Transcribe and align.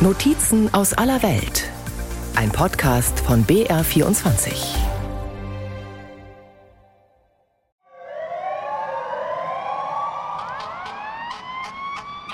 Notizen 0.00 0.72
aus 0.72 0.94
aller 0.94 1.22
Welt. 1.22 1.68
Ein 2.34 2.50
Podcast 2.50 3.20
von 3.20 3.44
BR24. 3.44 4.78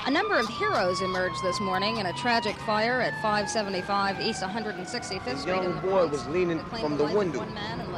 A 0.05 0.09
number 0.09 0.39
of 0.39 0.47
heroes 0.47 1.01
emerged 1.01 1.43
this 1.43 1.59
morning 1.59 1.97
in 1.97 2.05
a 2.05 2.13
tragic 2.13 2.55
fire 2.59 3.01
at 3.01 3.13
575 3.21 4.21
East 4.21 4.41
165th 4.41 5.25
This 5.25 5.41
Street. 5.41 5.57
in 5.57 5.63
young 5.63 5.75
the 5.75 5.81
boy 5.81 6.07
was 6.07 6.25
leaning 6.27 6.59
The 6.59 6.77
from 6.77 6.97
the 6.97 7.03
window, 7.03 7.45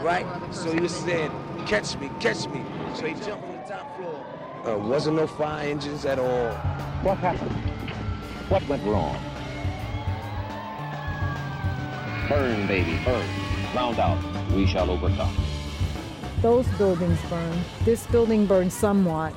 right? 0.01 0.25
So 0.51 0.71
he 0.71 0.79
was 0.79 0.95
saying, 0.95 1.31
"Catch 1.67 1.95
me, 1.99 2.09
catch 2.19 2.47
me." 2.47 2.63
So 2.95 3.05
he 3.05 3.13
jumped 3.13 3.45
from 3.45 3.57
the 3.57 3.67
top 3.69 3.95
floor. 3.95 4.25
Uh, 4.65 4.79
wasn't 4.79 5.17
no 5.17 5.27
fire 5.27 5.69
engines 5.69 6.05
at 6.05 6.17
all. 6.17 6.49
What 7.03 7.19
happened? 7.19 7.51
What 8.49 8.67
went 8.67 8.83
wrong? 8.83 9.15
Burn, 12.29 12.67
baby, 12.67 12.99
burn. 13.03 13.25
Round 13.75 13.97
out. 13.97 14.19
We 14.55 14.67
shall 14.67 14.91
overcome. 14.91 15.33
Those 16.43 16.67
buildings 16.77 17.17
burned. 17.27 17.63
This 17.85 18.05
building 18.07 18.45
burned 18.45 18.71
somewhat, 18.71 19.33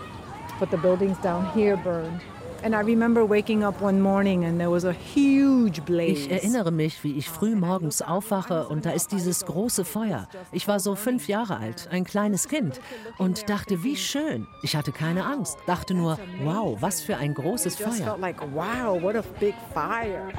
but 0.60 0.70
the 0.70 0.77
buildings 0.77 1.16
down 1.23 1.47
here 1.55 1.78
burned. 1.78 2.20
And 2.62 2.74
I 2.77 2.80
remember 2.80 3.24
waking 3.24 3.64
up 3.64 3.80
one 3.80 4.00
morning 4.00 4.45
and 4.45 4.60
there 4.60 4.69
was 4.70 4.84
a 4.84 4.92
huge 4.92 5.83
blaze. 5.86 6.27
Ich 6.27 6.30
erinnere 6.30 6.70
mich, 6.70 7.02
wie 7.02 7.16
ich 7.16 7.30
früh 7.30 7.56
morgens 7.56 8.02
aufwache 8.02 8.69
und 8.69 8.84
da 8.84 8.91
ist 8.91 9.11
dieses 9.11 9.47
große 9.47 9.84
Feuer. 9.86 10.28
Ich 10.52 10.69
war 10.69 10.78
so 10.78 10.95
fünf 10.95 11.28
Jahre 11.28 11.56
alt, 11.56 11.88
ein 11.91 12.05
kleines 12.05 12.47
Kind 12.47 12.78
und 13.16 13.48
dachte, 13.48 13.83
wie 13.83 13.97
schön. 13.97 14.47
Ich 14.62 14.77
hatte 14.77 14.92
keine 14.92 15.24
Angst, 15.24 15.56
dachte 15.66 15.95
nur, 15.95 16.19
wow, 16.45 16.77
was 16.80 17.00
für 17.00 17.16
ein 17.16 17.33
großes 17.33 17.78
just 17.78 17.98
Feuer. 17.98 18.06
felt 18.06 18.20
like, 18.20 18.41
wow, 18.55 19.02
what 19.02 19.16
a 19.16 19.24
big 19.41 19.55
fire. 19.72 20.30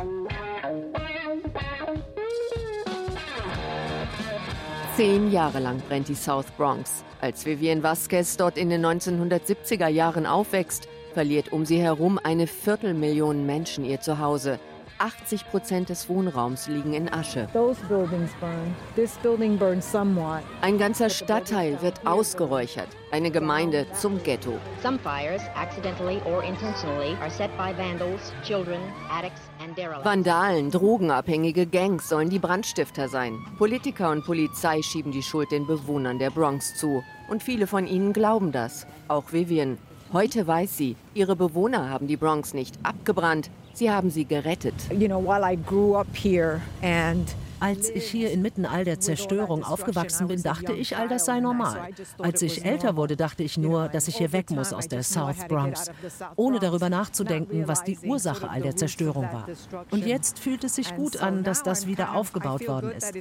Zehn 4.95 5.31
Jahre 5.31 5.59
lang 5.59 5.81
brennt 5.88 6.08
die 6.08 6.13
South 6.13 6.52
Bronx. 6.55 7.03
Als 7.19 7.47
Vivienne 7.47 7.81
Vasquez 7.81 8.38
dort 8.38 8.59
in 8.59 8.69
den 8.69 8.86
1970er 8.86 9.88
Jahren 9.88 10.27
aufwächst, 10.27 10.88
verliert 11.16 11.52
um 11.52 11.66
sie 11.66 11.80
herum 11.80 12.19
eine 12.23 12.45
Viertelmillion 12.45 13.44
Menschen 13.44 13.86
ihr 13.86 14.02
Zuhause. 14.02 14.59
80 15.03 15.49
Prozent 15.51 15.89
des 15.89 16.07
Wohnraums 16.07 16.69
liegen 16.69 16.93
in 16.93 17.11
Asche. 17.11 17.49
Those 17.51 17.77
buildings 17.89 18.31
burned. 18.39 18.73
This 18.95 19.17
building 19.17 19.57
burned 19.57 19.83
somewhat. 19.83 20.43
Ein 20.61 20.77
ganzer 20.77 21.09
Stadtteil 21.09 21.81
wird 21.81 22.07
ausgeräuchert, 22.07 22.87
eine 23.11 23.29
Gemeinde 23.29 23.85
zum 23.99 24.23
Ghetto. 24.23 24.53
Some 24.81 24.97
fires, 24.97 25.41
accidentally 25.55 26.21
or 26.25 26.41
intentionally, 26.41 27.17
are 27.19 27.29
set 27.29 27.51
by 27.57 27.77
vandals, 27.77 28.31
children, 28.47 28.79
addicts, 29.11 29.41
and 29.61 29.77
derelicts. 29.77 30.05
Vandalen, 30.05 30.71
drogenabhängige 30.71 31.67
Gangs 31.67 32.07
sollen 32.07 32.29
die 32.29 32.39
Brandstifter 32.39 33.09
sein. 33.09 33.37
Politiker 33.57 34.09
und 34.09 34.23
Polizei 34.23 34.81
schieben 34.81 35.11
die 35.11 35.23
Schuld 35.23 35.51
den 35.51 35.67
Bewohnern 35.67 36.17
der 36.17 36.29
Bronx 36.29 36.75
zu. 36.77 37.03
Und 37.27 37.43
viele 37.43 37.67
von 37.67 37.87
ihnen 37.87 38.13
glauben 38.13 38.53
das. 38.53 38.87
Auch 39.09 39.33
Vivian. 39.33 39.77
Heute 40.14 40.45
weiß 40.45 40.78
sie, 40.78 40.95
ihre 41.16 41.36
Bewohner 41.36 41.89
haben 41.89 42.06
die 42.06 42.17
Bronx 42.17 42.53
nicht 42.53 42.78
abgebrannt, 42.83 43.50
sie 43.73 43.89
haben 43.89 44.11
sie 44.11 44.25
gerettet. 44.25 44.75
You 44.92 45.08
know, 45.08 45.20
while 45.20 45.42
I 45.44 45.58
grew 45.58 45.95
up 45.95 46.05
here 46.14 46.61
and 46.83 47.36
Als 47.64 47.89
ich 47.89 48.11
hier 48.11 48.30
inmitten 48.30 48.66
all 48.66 48.83
der 48.83 49.00
Zerstörung 49.00 49.64
aufgewachsen 49.64 50.28
bin, 50.28 50.44
dachte 50.44 50.73
ich, 50.73 50.97
all 50.97 51.08
das 51.08 51.23
sei 51.23 51.39
normal. 51.39 51.92
Als 52.20 52.42
ich 52.42 52.66
älter 52.66 52.97
wurde, 52.97 53.16
dachte 53.16 53.42
ich 53.42 53.58
nur, 53.58 53.88
dass 53.88 54.09
ich 54.09 54.17
hier 54.17 54.33
weg 54.33 54.52
muss 54.52 54.73
aus 54.73 54.89
der 54.89 55.02
South 55.02 55.47
Bronx, 55.47 55.89
ohne 56.36 56.59
darüber 56.59 56.89
nachzudenken, 56.89 57.66
was 57.66 57.86
die 57.86 57.98
Ursache 58.03 58.50
all 58.50 58.61
der 58.61 58.75
Zerstörung 58.75 59.30
war. 59.31 59.48
Und 59.92 60.05
jetzt 60.05 60.39
fühlt 60.39 60.66
es 60.66 60.75
sich 60.75 60.94
gut 60.94 61.22
an, 61.22 61.45
dass 61.45 61.64
das 61.64 61.88
wieder 61.88 62.16
aufgebaut 62.16 62.67
worden 62.67 62.92
ist. 62.92 63.14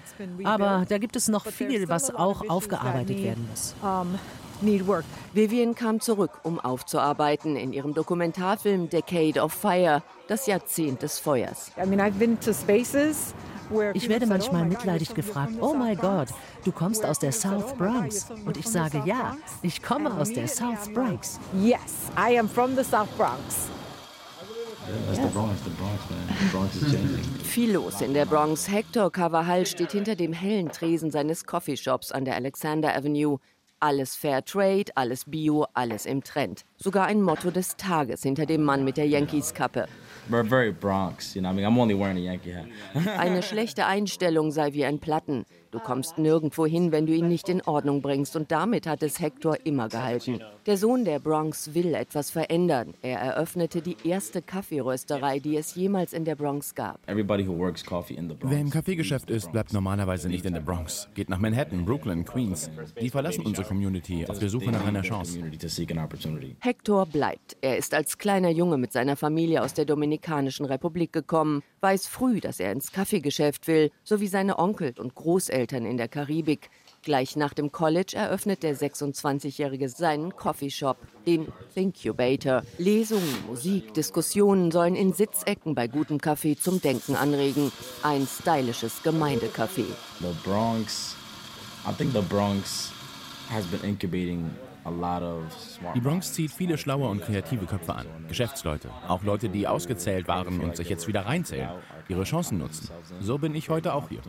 Aber 0.43 0.87
da 0.89 0.99
gibt 0.99 1.15
es 1.15 1.29
noch 1.29 1.47
viel, 1.47 1.89
was 1.89 2.13
auch 2.13 2.49
aufgearbeitet 2.49 3.23
werden 3.23 3.47
muss. 3.49 3.77
Need 4.63 4.87
work. 4.87 5.05
Vivian 5.33 5.75
kam 5.75 6.01
zurück, 6.01 6.41
um 6.43 6.61
aufzuarbeiten 6.61 7.57
in 7.57 7.73
ihrem 7.73 7.95
Dokumentarfilm 7.95 8.89
Decade 8.89 9.41
of 9.41 9.53
Fire, 9.53 10.03
das 10.29 10.47
Jahrzehnt 10.47 11.03
des 11.03 11.19
Feuers. 11.19 11.71
I 11.77 11.87
mean, 11.87 12.01
I've 12.01 12.19
been 12.19 12.39
to 12.41 12.53
spaces 12.53 13.35
where 13.71 13.93
Ich 13.95 14.09
werde 14.09 14.27
manchmal 14.27 14.63
"Oh 14.63 14.65
my 14.65 14.71
God, 14.71 14.79
mitleidig 14.79 15.15
gefragt, 15.15 15.53
oh 15.61 15.73
the 15.73 15.79
mein 15.79 15.97
South 15.97 16.03
Gott, 16.03 16.29
Bronx." 16.29 16.65
du 16.65 16.73
kommst 16.73 17.05
aus 17.05 17.19
der 17.19 17.33
South 17.33 17.75
Bronx. 17.77 18.31
Und 18.45 18.57
ich 18.57 18.67
sage, 18.67 19.03
ja, 19.05 19.37
ich 19.63 19.83
komme 19.83 20.13
aus 20.15 20.33
der 20.33 20.49
South 20.49 20.93
Bronx. 20.93 21.39
Yes, 21.61 22.11
I 22.17 22.39
am 22.39 22.49
from 22.49 22.77
the 22.77 22.85
South 22.85 23.09
Bronx. 23.17 23.71
Viel 27.45 27.73
los 27.73 28.01
in 28.01 28.15
der 28.15 28.27
Bronx. 28.27 28.69
Hector 28.69 29.13
Carvajal 29.13 29.65
steht 29.65 29.93
hinter 29.93 30.17
dem 30.17 30.33
hellen 30.33 30.71
Tresen 30.71 31.11
seines 31.11 31.47
Coffeeshops 31.47 32.11
an 32.11 32.25
der 32.25 32.35
Alexander 32.35 32.95
Avenue. 32.95 33.39
Alles 33.83 34.15
Fair 34.15 34.45
Trade, 34.45 34.93
alles 34.95 35.25
Bio, 35.25 35.67
alles 35.75 36.07
im 36.07 36.23
Trend. 36.23 36.65
Sogar 36.77 37.07
ein 37.07 37.21
Motto 37.21 37.51
des 37.51 37.77
Tages 37.77 38.23
hinter 38.23 38.47
dem 38.47 38.63
Mann 38.63 38.85
mit 38.85 38.97
der 38.97 39.09
Yankees-Kappe. 39.09 39.89
We're 40.31 40.49
very 40.49 40.71
Bronx, 40.71 41.35
you 41.35 41.41
know. 41.41 41.51
I 41.51 41.53
mean, 41.53 41.67
I'm 41.67 41.77
only 41.77 41.99
wearing 41.99 42.17
a 42.17 42.21
Yankee 42.21 42.55
hat. 42.55 42.67
Eine 43.19 43.43
schlechte 43.43 43.85
Einstellung 43.85 44.53
sei 44.53 44.73
wie 44.73 44.85
ein 44.85 45.01
Platten. 45.01 45.47
Du 45.73 45.79
kommst 45.79 46.19
nirgendwo 46.19 46.67
hin, 46.67 46.93
wenn 46.93 47.07
du 47.07 47.15
ihn 47.15 47.29
nicht 47.29 47.49
in 47.49 47.63
Ordnung 47.63 48.03
bringst. 48.03 48.37
Und 48.37 48.53
damit 48.53 48.87
hat 48.87 49.03
es 49.03 49.21
Hector 49.21 49.57
immer 49.65 49.89
gehalten. 49.89 50.43
Der 50.67 50.77
Sohn 50.77 51.07
der 51.07 51.19
Bronx 51.19 51.73
will 51.73 51.95
etwas 51.95 52.31
verändern. 52.31 52.93
Er 53.01 53.19
eröffnete 53.21 53.81
die 53.81 53.97
erste 54.05 54.43
Kaffeerösterei, 54.43 55.39
die 55.39 55.57
es 55.57 55.75
jemals 55.75 56.13
in 56.13 56.27
der 56.27 56.35
Bronx 56.35 56.75
gab. 56.75 57.01
Everybody 57.09 57.49
who 57.49 57.57
works 57.57 57.83
coffee 57.83 58.13
in 58.13 58.29
the 58.29 58.35
Bronx. 58.35 58.55
Wer 58.55 58.61
im 58.61 58.69
Kaffeegeschäft 58.69 59.31
ist, 59.31 59.51
bleibt 59.51 59.73
normalerweise 59.73 60.29
nicht 60.29 60.45
in 60.45 60.53
der 60.53 60.61
Bronx. 60.61 61.09
Geht 61.15 61.31
nach 61.31 61.39
Manhattan, 61.39 61.87
Brooklyn, 61.87 62.27
Queens. 62.27 62.71
Die 63.01 63.09
verlassen 63.09 63.47
unsere 63.47 63.67
Community 63.67 64.27
auf 64.29 64.39
der 64.39 64.51
Suche 64.51 64.71
nach 64.71 64.87
einer 64.87 65.01
Chance. 65.01 65.41
Hector 66.61 67.07
bleibt. 67.07 67.57
Er 67.63 67.79
ist 67.79 67.95
als 67.95 68.19
kleiner 68.19 68.51
Junge 68.51 68.77
mit 68.77 68.93
seiner 68.93 69.17
Familie 69.17 69.63
aus 69.63 69.73
der 69.73 69.87
Dominikanischen 69.87 70.67
Republik 70.67 71.15
gekommen, 71.15 71.63
weiß 71.81 72.09
früh, 72.09 72.41
dass 72.41 72.61
er 72.61 72.73
ins 72.73 72.93
Kaffeegeschäft 72.93 73.67
will, 73.69 73.91
so 74.05 74.21
wie 74.21 74.29
seine 74.29 74.59
Onkel 74.59 74.93
und 74.99 75.15
Großeltern 75.15 75.62
in 75.71 75.97
der 75.97 76.09
Karibik. 76.09 76.71
Gleich 77.03 77.37
nach 77.37 77.53
dem 77.53 77.73
College 77.73 78.15
eröffnet 78.17 78.63
der 78.63 78.77
26-Jährige 78.77 79.89
seinen 79.89 80.37
Coffeeshop, 80.37 80.97
den 81.27 81.49
Thinkubator. 81.75 82.63
Lesungen, 82.79 83.47
Musik, 83.47 83.93
Diskussionen 83.95 84.71
sollen 84.71 84.95
in 84.95 85.13
Sitzecken 85.13 85.75
bei 85.75 85.89
gutem 85.89 86.21
Kaffee 86.21 86.57
zum 86.57 86.81
Denken 86.81 87.17
anregen. 87.17 87.73
Ein 88.03 88.27
stylisches 88.27 89.03
Gemeindecafé. 89.03 89.85
The 90.21 90.35
Bronx, 90.45 91.17
I 91.89 91.93
think 91.93 92.13
the 92.13 92.23
Bronx 92.23 92.93
has 93.51 93.67
been 93.67 93.83
incubating 93.83 94.51
a 94.85 94.91
lot 94.91 95.23
of 95.23 95.53
smart 95.59 95.97
Die 95.97 96.01
Bronx 96.01 96.33
zieht 96.33 96.51
viele 96.51 96.79
schlaue 96.79 97.09
und 97.09 97.23
kreative 97.23 97.67
Köpfe 97.67 97.95
an. 97.95 98.07
Geschäftsleute, 98.29 98.91
auch 99.09 99.23
Leute, 99.23 99.49
die 99.49 99.67
ausgezählt 99.67 100.29
waren 100.29 100.61
und 100.61 100.77
sich 100.77 100.89
jetzt 100.89 101.09
wieder 101.09 101.27
reinzählen, 101.27 101.71
ihre 102.09 102.25
Chancen 102.25 102.59
nutzen. 102.59 102.89
So 103.21 103.39
bin 103.39 103.55
ich 103.55 103.69
heute 103.71 103.95
auch 103.95 104.09
hier. 104.09 104.21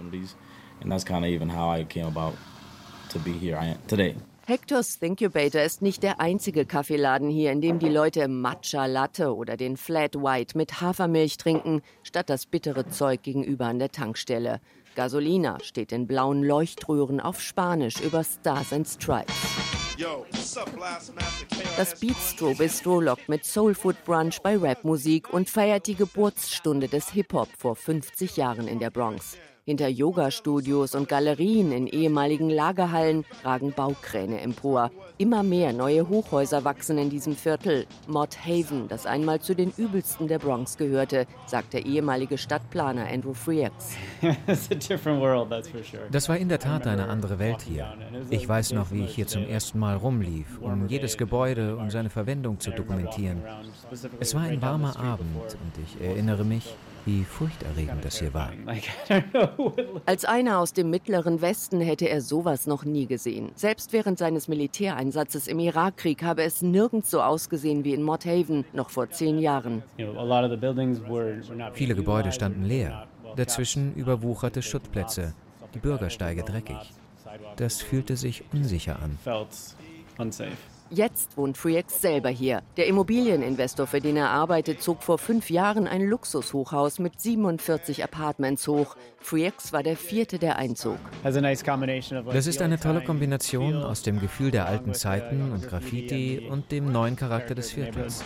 And 0.84 0.92
that's 0.92 1.06
kind 1.06 1.26
of 1.26 1.32
even 1.32 1.50
how 1.50 1.70
I 1.70 1.86
came 1.86 2.06
about 2.06 2.36
to 3.10 3.20
be 3.20 3.32
here 3.32 3.58
I 3.58 3.72
am 3.72 3.78
today. 3.88 4.16
Hectors 4.46 5.00
Thinkubator 5.00 5.62
ist 5.62 5.82
nicht 5.82 6.04
der 6.04 6.20
einzige 6.20 6.66
Kaffeeladen 6.66 7.30
hier, 7.30 7.54
in 7.54 7.62
dem 7.62 7.80
die 7.80 7.88
Leute 7.88 8.28
Matcha 8.28 8.88
Latte 8.88 9.34
oder 9.34 9.56
den 9.56 9.78
Flat 9.78 10.16
White 10.16 10.58
mit 10.58 10.82
Hafermilch 10.82 11.38
trinken, 11.38 11.82
statt 12.04 12.30
das 12.30 12.46
bittere 12.46 12.86
Zeug 12.90 13.24
gegenüber 13.24 13.68
an 13.68 13.80
der 13.80 13.90
Tankstelle. 13.90 14.60
Gasolina 14.96 15.60
steht 15.62 15.94
in 15.94 16.08
blauen 16.08 16.44
Leuchtröhren 16.44 17.22
auf 17.22 17.40
Spanisch 17.40 18.02
über 18.02 18.26
Stars 18.26 18.74
and 18.74 18.86
Stripes. 18.86 19.34
Das 21.78 22.00
Beatstro 22.00 22.54
Bistro 22.54 23.00
lockt 23.00 23.30
mit 23.30 23.46
Soulfood 23.46 24.04
Brunch 24.04 24.42
bei 24.42 24.58
Rapmusik 24.58 25.32
und 25.32 25.50
feiert 25.50 25.88
die 25.88 25.96
Geburtsstunde 25.96 26.90
des 26.90 27.12
Hip-Hop 27.12 27.48
vor 27.58 27.78
50 27.78 28.36
Jahren 28.36 28.68
in 28.68 28.80
der 28.80 28.90
Bronx. 28.90 29.38
Hinter 29.66 29.88
Yoga-Studios 29.88 30.94
und 30.94 31.08
Galerien 31.08 31.72
in 31.72 31.88
ehemaligen 31.88 32.50
Lagerhallen 32.50 33.24
ragen 33.46 33.72
Baukräne 33.72 34.42
empor. 34.42 34.92
Immer 35.18 35.42
mehr 35.42 35.72
neue 35.72 36.10
Hochhäuser 36.10 36.66
wachsen 36.66 36.98
in 36.98 37.10
diesem 37.10 37.34
Viertel. 37.34 37.86
Mott 38.06 38.38
Haven, 38.46 38.90
das 38.90 39.06
einmal 39.06 39.40
zu 39.40 39.56
den 39.56 39.72
übelsten 39.78 40.28
der 40.28 40.40
Bronx 40.40 40.76
gehörte, 40.76 41.28
sagt 41.46 41.72
der 41.72 41.86
ehemalige 41.86 42.38
Stadtplaner 42.38 43.08
Andrew 43.08 43.34
Freaks. 43.34 43.94
Das 46.12 46.28
war 46.28 46.38
in 46.38 46.50
der 46.50 46.60
Tat 46.60 46.86
eine 46.86 47.08
andere 47.08 47.40
Welt 47.40 47.62
hier. 47.62 47.94
Ich 48.30 48.48
weiß 48.48 48.74
noch, 48.74 48.92
wie 48.92 49.06
ich 49.06 49.16
hier 49.16 49.28
zum 49.28 49.46
ersten 49.46 49.80
Mal 49.80 49.96
rumlief, 49.96 50.60
um 50.60 50.88
jedes 50.88 51.18
Gebäude 51.18 51.78
und 51.78 51.90
seine 51.90 52.10
Verwendung 52.10 52.60
zu 52.60 52.72
dokumentieren. 52.72 53.42
Es 54.20 54.36
war 54.36 54.42
ein 54.42 54.62
warmer 54.62 55.00
Abend 55.00 55.36
und 55.38 55.84
ich 55.84 56.06
erinnere 56.06 56.44
mich, 56.44 56.76
wie 57.06 57.24
furchterregend 57.24 58.04
das 58.04 58.20
hier 58.20 58.34
war. 58.34 58.52
Als 60.06 60.26
einer 60.26 60.60
aus 60.60 60.74
dem 60.74 60.90
mittleren 60.90 61.42
Westen 61.42 61.82
hätte 61.82 62.10
er 62.10 62.22
sowas 62.22 62.68
noch 62.68 62.86
nie 62.86 63.06
gesehen. 63.06 63.52
Selbst 63.56 63.94
während 63.94 64.18
seines 64.18 64.48
Militäreinsatzes 64.48 65.48
im 65.48 65.60
Irakkrieg 65.60 66.24
habe 66.24 66.44
es 66.44 66.62
nirgends 66.62 67.12
so 67.12 67.22
ausgesehen 67.22 67.84
wie 67.84 67.94
in 67.94 68.04
Mott-Haven 68.04 68.66
noch 68.74 68.90
vor 68.90 69.10
zehn 69.10 69.40
Jahren. 69.40 69.84
Viele 71.74 71.96
Gebäude 71.96 72.32
standen 72.32 72.64
leer. 72.64 73.08
Dazwischen 73.36 73.96
überwucherte 73.96 74.62
Schuttplätze, 74.62 75.34
die 75.74 75.80
Bürgersteige 75.80 76.44
dreckig. 76.44 76.78
Das 77.56 77.82
fühlte 77.82 78.16
sich 78.16 78.44
unsicher 78.54 79.00
an. 79.02 79.18
Jetzt 80.96 81.38
wohnt 81.38 81.58
Freaks 81.58 82.02
selber 82.02 82.30
hier. 82.30 82.62
Der 82.78 82.86
Immobilieninvestor, 82.86 83.88
für 83.88 84.00
den 84.00 84.16
er 84.16 84.30
arbeitet, 84.30 84.80
zog 84.84 85.02
vor 85.02 85.18
fünf 85.18 85.50
Jahren 85.50 85.88
ein 85.88 86.04
Luxushochhaus 86.04 87.00
mit 87.00 87.20
47 87.20 88.04
Apartments 88.04 88.68
hoch. 88.68 88.96
Freaks 89.18 89.74
war 89.74 89.82
der 89.82 89.98
vierte, 89.98 90.38
der 90.38 90.58
einzog. 90.58 91.00
Das 91.24 91.36
ist 92.46 92.62
eine 92.62 92.80
tolle 92.80 93.04
Kombination 93.04 93.78
aus 93.78 94.04
dem 94.04 94.20
Gefühl 94.20 94.52
der 94.52 94.68
alten 94.68 94.94
Zeiten 94.94 95.52
und 95.52 95.68
Graffiti 95.68 96.48
und 96.48 96.72
dem 96.72 96.92
neuen 96.92 97.16
Charakter 97.16 97.56
des 97.56 97.72
Viertels. 97.72 98.24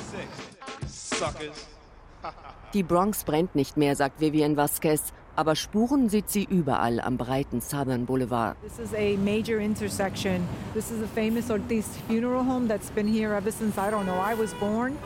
Die 2.74 2.84
Bronx 2.84 3.24
brennt 3.24 3.56
nicht 3.56 3.78
mehr, 3.78 3.96
sagt 3.96 4.20
Vivian 4.20 4.58
Vasquez. 4.58 5.14
Aber 5.38 5.56
Spuren 5.56 6.10
sieht 6.10 6.32
sie 6.32 6.46
überall 6.46 7.00
am 7.00 7.16
breiten 7.16 7.62
Southern 7.62 8.08
Boulevard. 8.08 8.58
This 8.64 8.80
is 8.80 8.92
a 8.96 9.16
major 9.18 9.60
intersection. 9.60 10.42
This 10.74 10.90
is 10.90 11.00
a 11.00 11.08
famous 11.08 11.52
Ortiz 11.52 11.86
funeral 12.08 12.44
home 12.44 12.68
that's 12.68 12.90
been 12.90 13.08
here 13.08 13.36
ever 13.36 13.52
since 13.52 13.78
I 13.78 13.92
don't 13.92 14.08
know 14.08 14.20
I 14.20 14.34
was 14.34 14.56
born. 14.56 14.98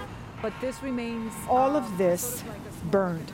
But 0.42 0.54
this 0.62 0.82
remains 0.82 1.34
all 1.50 1.76
of 1.76 1.84
this 1.98 2.46
burned. 2.90 3.34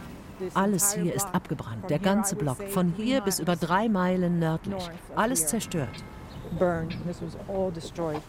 Alles 0.56 0.94
hier 0.94 1.14
ist 1.14 1.28
abgebrannt, 1.34 1.88
der 1.90 2.00
ganze 2.00 2.36
Block, 2.36 2.58
von 2.70 2.94
hier 2.98 3.22
bis 3.22 3.40
über 3.40 3.56
drei 3.56 3.90
Meilen 3.90 4.40
nördlich. 4.40 4.90
Alles 5.16 5.46
zerstört. 5.46 6.04
Burned. 6.58 6.98
This 7.06 7.22
was 7.22 7.38
all 7.48 7.72
destroyed. 7.72 8.22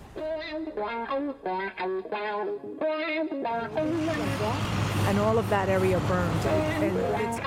And 5.08 5.18
all 5.20 5.38
of 5.38 5.48
that 5.48 5.70
area 5.70 5.98
it's, 7.16 7.40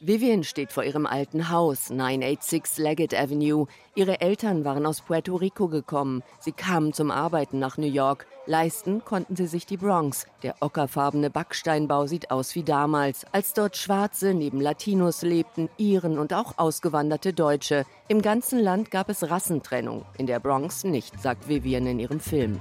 Vivian 0.00 0.44
steht 0.44 0.72
vor 0.72 0.84
ihrem 0.84 1.06
alten 1.06 1.48
Haus, 1.48 1.90
986 1.90 2.78
Leggett 2.78 3.14
Avenue. 3.14 3.66
Ihre 3.94 4.20
Eltern 4.20 4.64
waren 4.64 4.86
aus 4.86 5.00
Puerto 5.00 5.36
Rico 5.36 5.68
gekommen. 5.68 6.22
Sie 6.38 6.52
kamen 6.52 6.92
zum 6.92 7.10
Arbeiten 7.10 7.58
nach 7.58 7.76
New 7.76 7.90
York. 7.90 8.26
Leisten 8.46 9.04
konnten 9.04 9.36
sie 9.36 9.46
sich 9.46 9.66
die 9.66 9.76
Bronx. 9.76 10.26
Der 10.42 10.56
ockerfarbene 10.60 11.30
Backsteinbau 11.30 12.06
sieht 12.06 12.32
aus 12.32 12.56
wie 12.56 12.64
damals, 12.64 13.24
als 13.30 13.54
dort 13.54 13.76
Schwarze 13.76 14.34
neben 14.34 14.60
Latinos 14.60 15.22
lebten, 15.22 15.68
Iren 15.76 16.18
und 16.18 16.34
auch 16.34 16.58
ausgewanderte 16.58 17.32
Deutsche. 17.32 17.84
Im 18.08 18.20
ganzen 18.20 18.58
Land 18.58 18.90
gab 18.90 19.08
es 19.08 19.30
Rassentrennung. 19.30 20.04
In 20.18 20.26
der 20.26 20.40
Bronx 20.40 20.82
nicht, 20.82 21.20
sagt 21.20 21.48
Vivian 21.48 21.86
in 21.86 22.00
ihrem 22.00 22.18
Film. 22.18 22.60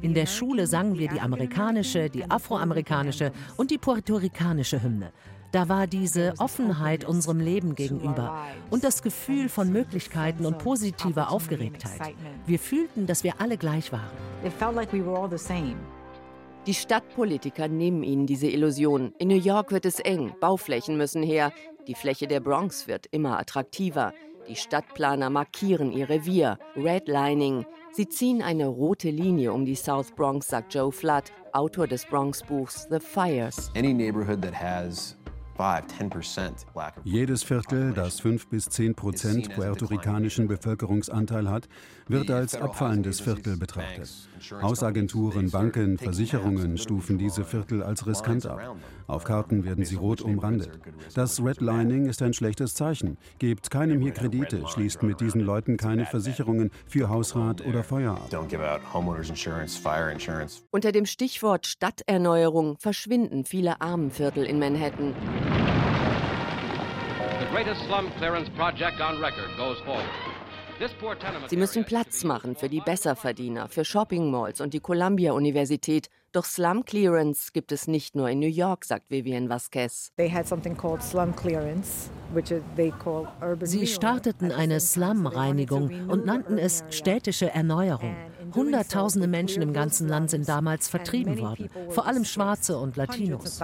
In 0.00 0.14
der 0.14 0.26
Schule 0.26 0.66
sangen 0.66 0.98
wir 0.98 1.08
die 1.08 1.20
amerikanische, 1.20 2.08
die 2.08 2.30
afroamerikanische 2.30 3.32
und 3.58 3.70
die 3.70 3.78
puerto-ricanische 3.78 4.82
Hymne. 4.82 5.12
Da 5.52 5.68
war 5.68 5.86
diese 5.86 6.34
Offenheit 6.38 7.04
unserem 7.04 7.40
Leben 7.40 7.74
gegenüber 7.74 8.46
und 8.70 8.84
das 8.84 9.02
Gefühl 9.02 9.48
von 9.48 9.72
Möglichkeiten 9.72 10.44
und 10.44 10.58
positiver 10.58 11.30
Aufgeregtheit. 11.30 12.14
Wir 12.46 12.58
fühlten, 12.58 13.06
dass 13.06 13.24
wir 13.24 13.40
alle 13.40 13.56
gleich 13.56 13.92
waren. 13.92 14.10
Die 16.66 16.74
Stadtpolitiker 16.74 17.68
nehmen 17.68 18.02
ihnen 18.02 18.26
diese 18.26 18.48
Illusion. 18.48 19.14
In 19.18 19.28
New 19.28 19.38
York 19.38 19.70
wird 19.70 19.86
es 19.86 20.00
eng, 20.00 20.34
Bauflächen 20.40 20.96
müssen 20.96 21.22
her. 21.22 21.52
Die 21.86 21.94
Fläche 21.94 22.26
der 22.26 22.40
Bronx 22.40 22.88
wird 22.88 23.06
immer 23.12 23.38
attraktiver. 23.38 24.12
Die 24.48 24.56
Stadtplaner 24.56 25.30
markieren 25.30 25.92
ihr 25.92 26.08
Revier, 26.08 26.58
Redlining. 26.76 27.66
Sie 27.92 28.08
ziehen 28.08 28.42
eine 28.42 28.66
rote 28.66 29.10
Linie 29.10 29.52
um 29.52 29.64
die 29.64 29.74
South 29.74 30.12
Bronx, 30.14 30.48
sagt 30.48 30.74
Joe 30.74 30.92
Flood, 30.92 31.32
Autor 31.52 31.86
des 31.86 32.04
Bronx-Buchs 32.04 32.88
The 32.90 33.00
Fires. 33.00 33.70
Any 33.76 33.92
neighborhood 33.92 34.42
that 34.42 34.54
has 34.54 35.16
jedes 37.04 37.42
Viertel, 37.42 37.92
das 37.92 38.20
5 38.20 38.48
bis 38.48 38.66
10 38.66 38.94
Prozent 38.94 39.54
puerto-ricanischen 39.54 40.48
Bevölkerungsanteil 40.48 41.48
hat, 41.48 41.68
wird 42.08 42.30
als 42.30 42.54
abfallendes 42.54 43.20
Viertel 43.20 43.56
betrachtet. 43.56 44.10
Hausagenturen, 44.52 45.50
Banken, 45.50 45.98
Versicherungen 45.98 46.78
stufen 46.78 47.18
diese 47.18 47.44
Viertel 47.44 47.82
als 47.82 48.06
riskant 48.06 48.46
ab. 48.46 48.76
Auf 49.06 49.24
Karten 49.24 49.64
werden 49.64 49.84
sie 49.84 49.96
rot 49.96 50.20
umrandet. 50.20 50.70
Das 51.14 51.42
Redlining 51.42 52.06
ist 52.06 52.22
ein 52.22 52.32
schlechtes 52.32 52.74
Zeichen. 52.74 53.18
Gebt 53.38 53.70
keinem 53.70 54.00
hier 54.00 54.12
Kredite, 54.12 54.66
schließt 54.66 55.02
mit 55.02 55.20
diesen 55.20 55.40
Leuten 55.40 55.76
keine 55.76 56.06
Versicherungen 56.06 56.70
für 56.86 57.08
Hausrat 57.08 57.64
oder 57.64 57.82
Feuer 57.82 58.12
ab. 58.12 58.30
Unter 60.70 60.92
dem 60.92 61.06
Stichwort 61.06 61.66
Stadterneuerung 61.66 62.76
verschwinden 62.78 63.44
viele 63.44 63.80
Armenviertel 63.80 64.44
in 64.44 64.58
Manhattan. 64.58 65.14
Sie 71.48 71.56
müssen 71.56 71.84
Platz 71.84 72.24
machen 72.24 72.54
für 72.56 72.68
die 72.68 72.80
Besserverdiener, 72.80 73.68
für 73.68 73.84
Shopping-Malls 73.84 74.60
und 74.60 74.74
die 74.74 74.80
Columbia-Universität. 74.80 76.08
Doch 76.32 76.44
Slum 76.44 76.84
Clearance 76.84 77.50
gibt 77.52 77.72
es 77.72 77.88
nicht 77.88 78.14
nur 78.14 78.28
in 78.28 78.40
New 78.40 78.48
York, 78.48 78.84
sagt 78.84 79.10
Vivian 79.10 79.48
Vasquez. 79.48 80.12
Sie 83.62 83.86
starteten 83.86 84.52
eine 84.52 84.80
Slum-Reinigung 84.80 86.08
und 86.08 86.26
nannten 86.26 86.58
es 86.58 86.84
städtische 86.90 87.50
Erneuerung. 87.50 88.14
Hunderttausende 88.54 89.26
Menschen 89.26 89.62
im 89.62 89.72
ganzen 89.72 90.08
Land 90.08 90.30
sind 90.30 90.48
damals 90.48 90.88
vertrieben 90.88 91.38
worden, 91.38 91.68
vor 91.90 92.06
allem 92.06 92.24
Schwarze 92.24 92.78
und 92.78 92.96
Latinos. 92.96 93.60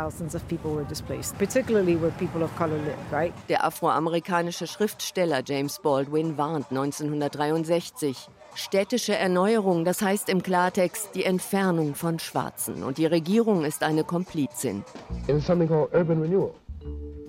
Der 3.48 3.64
afroamerikanische 3.64 4.66
Schriftsteller 4.66 5.42
James 5.44 5.80
Baldwin 5.82 6.36
warnt 6.36 6.70
1963. 6.70 8.28
Städtische 8.54 9.16
Erneuerung, 9.16 9.84
das 9.84 10.02
heißt 10.02 10.28
im 10.28 10.42
Klartext 10.42 11.14
die 11.14 11.24
Entfernung 11.24 11.94
von 11.94 12.18
Schwarzen. 12.18 12.82
Und 12.82 12.98
die 12.98 13.06
Regierung 13.06 13.64
ist 13.64 13.82
eine 13.82 14.04
Komplizin. 14.04 14.84
It 15.26 15.36
is 15.36 15.46
something 15.46 15.68
called 15.68 15.92
urban 15.94 16.20
renewal, 16.20 16.52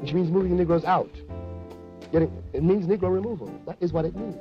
which 0.02 0.14
means 0.14 0.30
moving 0.30 0.58
Negroes 0.58 0.84
out. 0.84 1.10
It 2.12 2.62
means 2.62 2.86
Negro 2.88 3.10
removal. 3.10 3.48
That 3.66 3.78
is 3.80 3.94
what 3.94 4.06
it 4.06 4.16
means. 4.16 4.36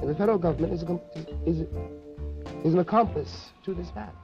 And 0.00 0.08
the 0.08 0.14
federal 0.14 0.38
government 0.38 0.74
is, 0.74 0.84
is, 1.46 1.66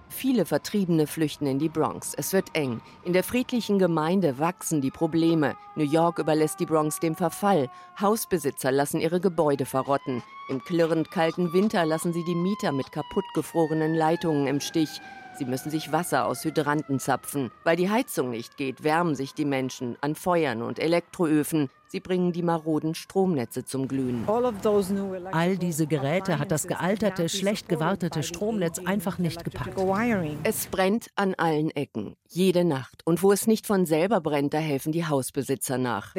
Viele 0.08 0.46
Vertriebene 0.46 1.06
flüchten 1.06 1.46
in 1.46 1.58
die 1.58 1.68
Bronx. 1.68 2.14
Es 2.14 2.32
wird 2.32 2.46
eng. 2.54 2.80
In 3.04 3.12
der 3.12 3.22
friedlichen 3.22 3.78
Gemeinde 3.78 4.38
wachsen 4.38 4.80
die 4.80 4.90
Probleme. 4.90 5.56
New 5.76 5.84
York 5.84 6.18
überlässt 6.18 6.58
die 6.58 6.64
Bronx 6.64 7.00
dem 7.00 7.14
Verfall. 7.14 7.68
Hausbesitzer 8.00 8.72
lassen 8.72 8.98
ihre 8.98 9.20
Gebäude 9.20 9.66
verrotten. 9.66 10.22
Im 10.48 10.64
klirrend 10.64 11.10
kalten 11.10 11.52
Winter 11.52 11.84
lassen 11.84 12.14
sie 12.14 12.24
die 12.24 12.34
Mieter 12.34 12.72
mit 12.72 12.90
kaputtgefrorenen 12.92 13.94
Leitungen 13.94 14.46
im 14.46 14.60
Stich. 14.60 15.02
Sie 15.38 15.44
müssen 15.44 15.70
sich 15.70 15.92
Wasser 15.92 16.26
aus 16.26 16.44
Hydranten 16.44 16.98
zapfen. 16.98 17.50
Weil 17.64 17.76
die 17.76 17.90
Heizung 17.90 18.30
nicht 18.30 18.56
geht, 18.56 18.84
wärmen 18.84 19.14
sich 19.14 19.32
die 19.32 19.44
Menschen 19.44 19.96
an 20.00 20.14
Feuern 20.14 20.62
und 20.62 20.78
Elektroöfen. 20.78 21.70
Sie 21.88 22.00
bringen 22.00 22.32
die 22.32 22.42
maroden 22.42 22.94
Stromnetze 22.94 23.64
zum 23.64 23.88
Glühen. 23.88 24.24
All 25.32 25.56
diese 25.56 25.86
Geräte 25.86 26.38
hat 26.38 26.52
das 26.52 26.68
gealterte, 26.68 27.28
schlecht 27.28 27.68
gewartete 27.68 28.22
Stromnetz 28.22 28.78
einfach 28.78 29.18
nicht 29.18 29.44
gepackt. 29.44 29.76
Es 30.44 30.66
brennt 30.66 31.08
an 31.16 31.34
allen 31.34 31.70
Ecken, 31.70 32.16
jede 32.28 32.64
Nacht. 32.64 33.02
Und 33.04 33.22
wo 33.22 33.32
es 33.32 33.46
nicht 33.46 33.66
von 33.66 33.86
selber 33.86 34.20
brennt, 34.20 34.54
da 34.54 34.58
helfen 34.58 34.92
die 34.92 35.06
Hausbesitzer 35.06 35.78
nach. 35.78 36.14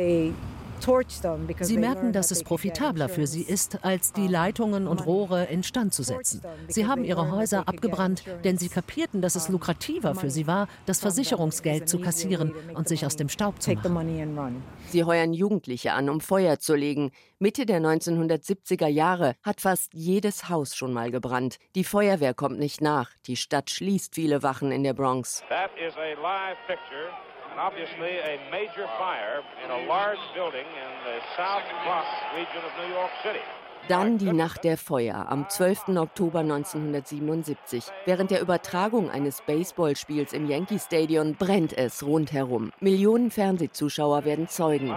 Sie 1.60 1.78
merken, 1.78 2.12
dass 2.12 2.32
es 2.32 2.44
profitabler 2.44 3.10
für 3.10 3.28
sie 3.28 3.44
ist, 3.44 3.84
als 3.84 4.14
die 4.14 4.28
Leitungen 4.28 4.88
und 4.88 5.06
Rohre 5.06 5.46
instand 5.46 5.94
zu 5.94 6.04
setzen. 6.04 6.42
Sie 6.68 6.88
haben 6.88 7.04
ihre 7.04 7.32
Häuser 7.32 7.68
abgebrannt, 7.68 8.24
denn 8.44 8.58
sie 8.58 8.70
kapierten, 8.70 9.22
dass 9.22 9.36
es 9.36 9.50
lukrativer 9.50 10.16
für 10.16 10.30
sie 10.30 10.48
war, 10.48 10.68
das 10.86 11.00
Versicherungsgeld 11.00 11.88
zu 11.88 12.00
kassieren 12.00 12.54
und 12.74 12.88
sich 12.88 13.06
aus 13.06 13.16
dem 13.16 13.30
Staub 13.30 13.62
zu 13.62 13.74
machen. 13.74 14.64
Sie 14.88 15.04
heuern 15.04 15.34
Jugendliche 15.34 15.94
an, 15.94 16.10
um 16.10 16.20
Feuer 16.20 16.60
zu 16.60 16.76
legen. 16.76 17.12
Mitte 17.40 17.66
der 17.66 17.80
1970er 17.80 18.88
Jahre 18.88 19.36
hat 19.44 19.62
fast 19.62 19.94
jedes 19.94 20.50
Haus 20.50 20.76
schon 20.76 20.94
mal 20.94 21.12
gebrannt. 21.12 21.58
Die 21.76 21.84
Feuerwehr 21.84 22.34
kommt 22.34 22.60
nicht 22.60 22.82
nach. 22.82 23.10
Die 23.28 23.36
Stadt 23.36 23.70
schließt 23.70 24.16
viele 24.16 24.44
Wachen 24.44 24.72
in 24.72 24.84
der 24.84 24.94
Bronx. 24.94 25.44
That 25.50 25.72
is 25.78 25.94
a 25.96 26.22
live 26.22 26.58
picture 26.68 27.10
and 27.52 27.60
obviously 27.60 28.18
a 28.24 28.40
major 28.50 28.88
fire 28.98 29.44
in 29.64 29.70
a 29.70 29.86
large 29.88 30.20
building 30.34 30.66
in 30.66 30.92
the 31.04 31.20
South 31.36 31.64
Bronx 31.84 32.08
region 32.34 32.64
of 32.64 32.72
New 32.80 32.96
York 32.96 33.12
City. 33.24 33.44
Dann 33.88 34.18
die 34.18 34.32
Nacht 34.32 34.64
der 34.64 34.78
Feuer 34.78 35.26
am 35.30 35.50
12. 35.50 35.90
Oktober 35.98 36.40
1977. 36.40 37.86
Während 38.06 38.32
der 38.32 38.42
Übertragung 38.42 39.10
eines 39.10 39.42
Baseballspiels 39.42 40.34
im 40.34 40.48
Yankee 40.48 40.80
Stadion 40.80 41.36
brennt 41.36 41.78
es 41.78 42.04
rundherum. 42.04 42.72
Millionen 42.80 43.32
Fernsehzuschauer 43.32 44.24
werden 44.24 44.48
Zeugen. 44.48 44.96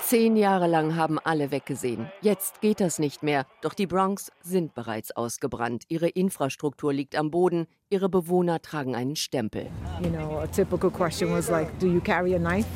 Zehn 0.00 0.36
Jahre 0.36 0.68
lang 0.68 0.96
haben 0.96 1.18
alle 1.18 1.50
weggesehen. 1.50 2.10
Jetzt 2.20 2.60
geht 2.60 2.80
das 2.80 2.98
nicht 2.98 3.22
mehr. 3.22 3.46
Doch 3.62 3.74
die 3.74 3.86
Bronx 3.86 4.30
sind 4.40 4.74
bereits 4.74 5.10
ausgebrannt. 5.10 5.84
Ihre 5.88 6.08
Infrastruktur 6.08 6.92
liegt 6.92 7.16
am 7.16 7.30
Boden. 7.30 7.66
Ihre 7.90 8.08
Bewohner 8.08 8.62
tragen 8.62 8.94
einen 8.94 9.16
Stempel. 9.16 9.66
You 10.02 10.10
know, 10.10 10.38
a 10.38 10.46
typical 10.46 10.90
question 10.90 11.30
was 11.32 11.50
like, 11.50 11.68
do 11.78 11.86
you 11.86 12.00
carry 12.00 12.34
a 12.34 12.38
knife? 12.38 12.68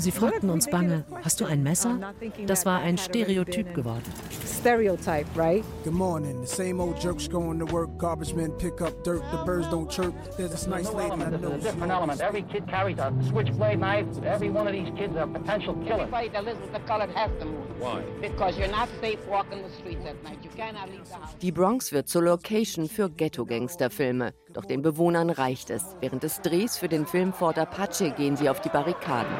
Sie 0.00 0.12
fragten 0.12 0.48
uns 0.48 0.66
bange, 0.66 1.04
hast 1.22 1.42
du 1.42 1.44
ein 1.44 1.62
Messer? 1.62 2.14
Das 2.46 2.64
war 2.64 2.80
ein 2.80 2.96
Stereotyp 2.96 3.74
geworden. 3.74 4.02
Stereotype, 4.46 5.26
right? 5.36 5.62
Good 5.84 5.92
morning. 5.92 6.40
The 6.40 6.46
same 6.46 6.80
old 6.80 6.98
jerks 6.98 7.28
going 7.28 7.58
to 7.58 7.66
work. 7.66 7.90
Garbage 7.98 8.34
men 8.34 8.52
pick 8.52 8.80
up 8.80 9.04
dirt. 9.04 9.22
The 9.30 9.42
birds 9.44 9.68
don't 9.68 9.90
chirp. 9.90 10.14
There's 10.38 10.52
this 10.52 10.66
nice 10.66 10.90
lady 10.92 11.12
I 11.12 11.30
know. 11.30 11.56
different 11.58 11.92
element. 11.92 12.20
Every 12.20 12.42
kid 12.42 12.66
carries 12.66 12.98
a 12.98 13.12
switchblade 13.28 13.78
knife. 13.78 14.06
Every 14.24 14.48
one 14.48 14.66
of 14.66 14.72
these 14.72 14.90
kids 14.96 15.16
a 15.16 15.26
potential 15.26 15.74
killer. 15.84 16.04
Everybody 16.04 16.28
that 16.30 16.44
lives 16.44 16.60
with 16.60 16.72
the 16.72 16.80
colored 16.80 17.10
has 17.10 17.30
to 17.38 17.44
move. 17.44 17.64
Why? 17.78 18.02
Because 18.20 18.58
you're 18.58 18.70
not 18.70 18.88
safe 19.00 19.18
walking 19.28 19.62
the 19.62 19.70
streets 19.70 20.06
at 20.06 20.22
night. 20.24 20.38
You 20.42 20.50
cannot 20.56 20.90
leave 20.90 21.06
the 21.08 21.14
house. 21.14 21.34
Die 21.40 21.52
Bronx 21.52 21.92
wird 21.92 22.08
zur 22.08 22.22
Location 22.22 22.88
für 22.88 23.10
Ghetto-Gangster-Filme. 23.10 24.32
Doch 24.52 24.64
den 24.64 24.82
Bewohnern 24.82 25.30
reicht 25.30 25.70
es. 25.70 25.96
Während 26.00 26.22
des 26.22 26.40
Drehs 26.40 26.76
für 26.76 26.88
den 26.88 27.06
Film 27.06 27.32
Fort 27.32 27.58
Apache 27.58 28.10
gehen 28.10 28.36
sie 28.36 28.48
auf 28.48 28.60
die 28.60 28.68
Barrikaden. 28.68 29.32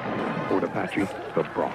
Fort 0.48 0.64
Apache, 0.64 1.08
the 1.34 1.42
Bronx. 1.54 1.74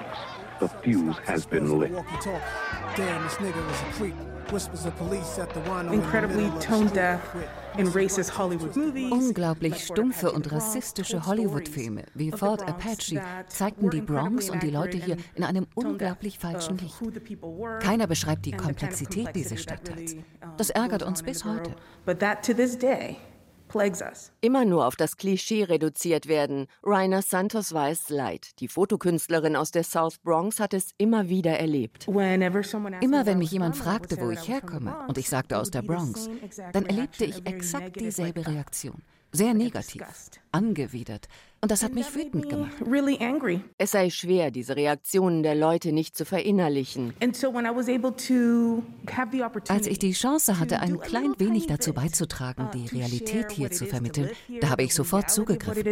The 0.58 0.68
fuse 0.82 1.20
has 1.26 1.46
been 1.46 1.78
lit. 1.78 1.92
Damn, 1.92 3.22
this 3.24 3.36
nigga 3.36 3.60
was 3.68 3.82
a 3.82 3.98
creep. 3.98 4.35
Whispers 4.52 4.86
of 4.86 4.96
police 4.96 5.38
at 5.38 5.52
the 5.54 5.60
wine. 5.68 5.92
Incredibly 5.92 6.50
tone 6.60 6.88
deaf 6.94 7.20
in 7.76 7.88
racist 7.88 8.38
Hollywood 8.38 8.76
movies. 8.76 9.10
Unglaublich 9.10 9.84
stumpfe 9.84 10.30
und 10.30 10.50
rassistische 10.52 11.26
Hollywood-Filme 11.26 12.04
wie 12.14 12.30
Fort 12.30 12.62
Apache 12.62 13.20
zeigten 13.48 13.90
die 13.90 14.00
Bronx 14.00 14.48
und 14.48 14.62
die 14.62 14.70
Leute 14.70 14.98
hier 14.98 15.16
in 15.34 15.44
einem 15.44 15.66
unglaublich 15.74 16.38
falschen 16.38 16.78
Licht. 16.78 17.02
Keiner 17.80 18.06
beschreibt 18.06 18.46
die 18.46 18.52
Komplexität 18.52 19.34
dieses 19.34 19.62
Stadtteils. 19.62 20.16
Das 20.56 20.70
ärgert 20.70 21.02
uns 21.02 21.22
bis 21.22 21.44
heute. 21.44 21.74
But 22.04 22.20
that 22.20 22.44
to 22.44 22.54
this 22.54 22.78
day. 22.78 23.16
Immer 24.40 24.64
nur 24.64 24.86
auf 24.86 24.96
das 24.96 25.16
Klischee 25.16 25.64
reduziert 25.64 26.28
werden. 26.28 26.66
Rainer 26.82 27.22
Santos 27.22 27.72
weiß 27.72 28.10
leid. 28.10 28.60
Die 28.60 28.68
Fotokünstlerin 28.68 29.56
aus 29.56 29.70
der 29.70 29.84
South 29.84 30.18
Bronx 30.18 30.60
hat 30.60 30.74
es 30.74 30.90
immer 30.98 31.28
wieder 31.28 31.58
erlebt. 31.58 32.06
Immer 32.08 33.26
wenn 33.26 33.38
mich 33.38 33.50
jemand 33.50 33.76
fragte, 33.76 34.18
wo 34.20 34.30
ich 34.30 34.48
herkomme, 34.48 34.96
und 35.08 35.18
ich 35.18 35.28
sagte 35.28 35.58
aus 35.58 35.70
der 35.70 35.82
Bronx, 35.82 36.28
dann 36.72 36.86
erlebte 36.86 37.24
ich 37.24 37.46
exakt 37.46 38.00
dieselbe 38.00 38.46
Reaktion. 38.46 39.02
Sehr 39.36 39.54
negativ, 39.54 40.02
angewidert. 40.52 41.28
Und 41.60 41.70
das 41.70 41.82
hat 41.82 41.94
mich 41.94 42.14
wütend 42.14 42.48
gemacht. 42.48 42.72
Es 43.78 43.90
sei 43.90 44.10
schwer, 44.10 44.50
diese 44.50 44.76
Reaktionen 44.76 45.42
der 45.42 45.54
Leute 45.54 45.92
nicht 45.92 46.16
zu 46.16 46.24
verinnerlichen. 46.24 47.14
And 47.22 47.34
so 47.36 47.52
when 47.52 47.64
I 47.64 47.74
was 47.74 47.88
able 47.88 48.14
to 48.28 48.82
have 49.10 49.30
the 49.32 49.42
Als 49.42 49.56
opportunity 49.56 49.90
ich 49.90 49.98
die 49.98 50.12
Chance 50.12 50.58
hatte, 50.60 50.80
ein 50.80 51.00
klein 51.00 51.34
wenig 51.38 51.66
dazu 51.66 51.92
beizutragen, 51.92 52.68
die 52.72 52.86
Realität 52.86 53.52
hier 53.52 53.70
zu 53.70 53.86
vermitteln, 53.86 54.30
da 54.60 54.70
habe 54.70 54.84
ich 54.84 54.94
sofort 54.94 55.30
zugegriffen. 55.30 55.84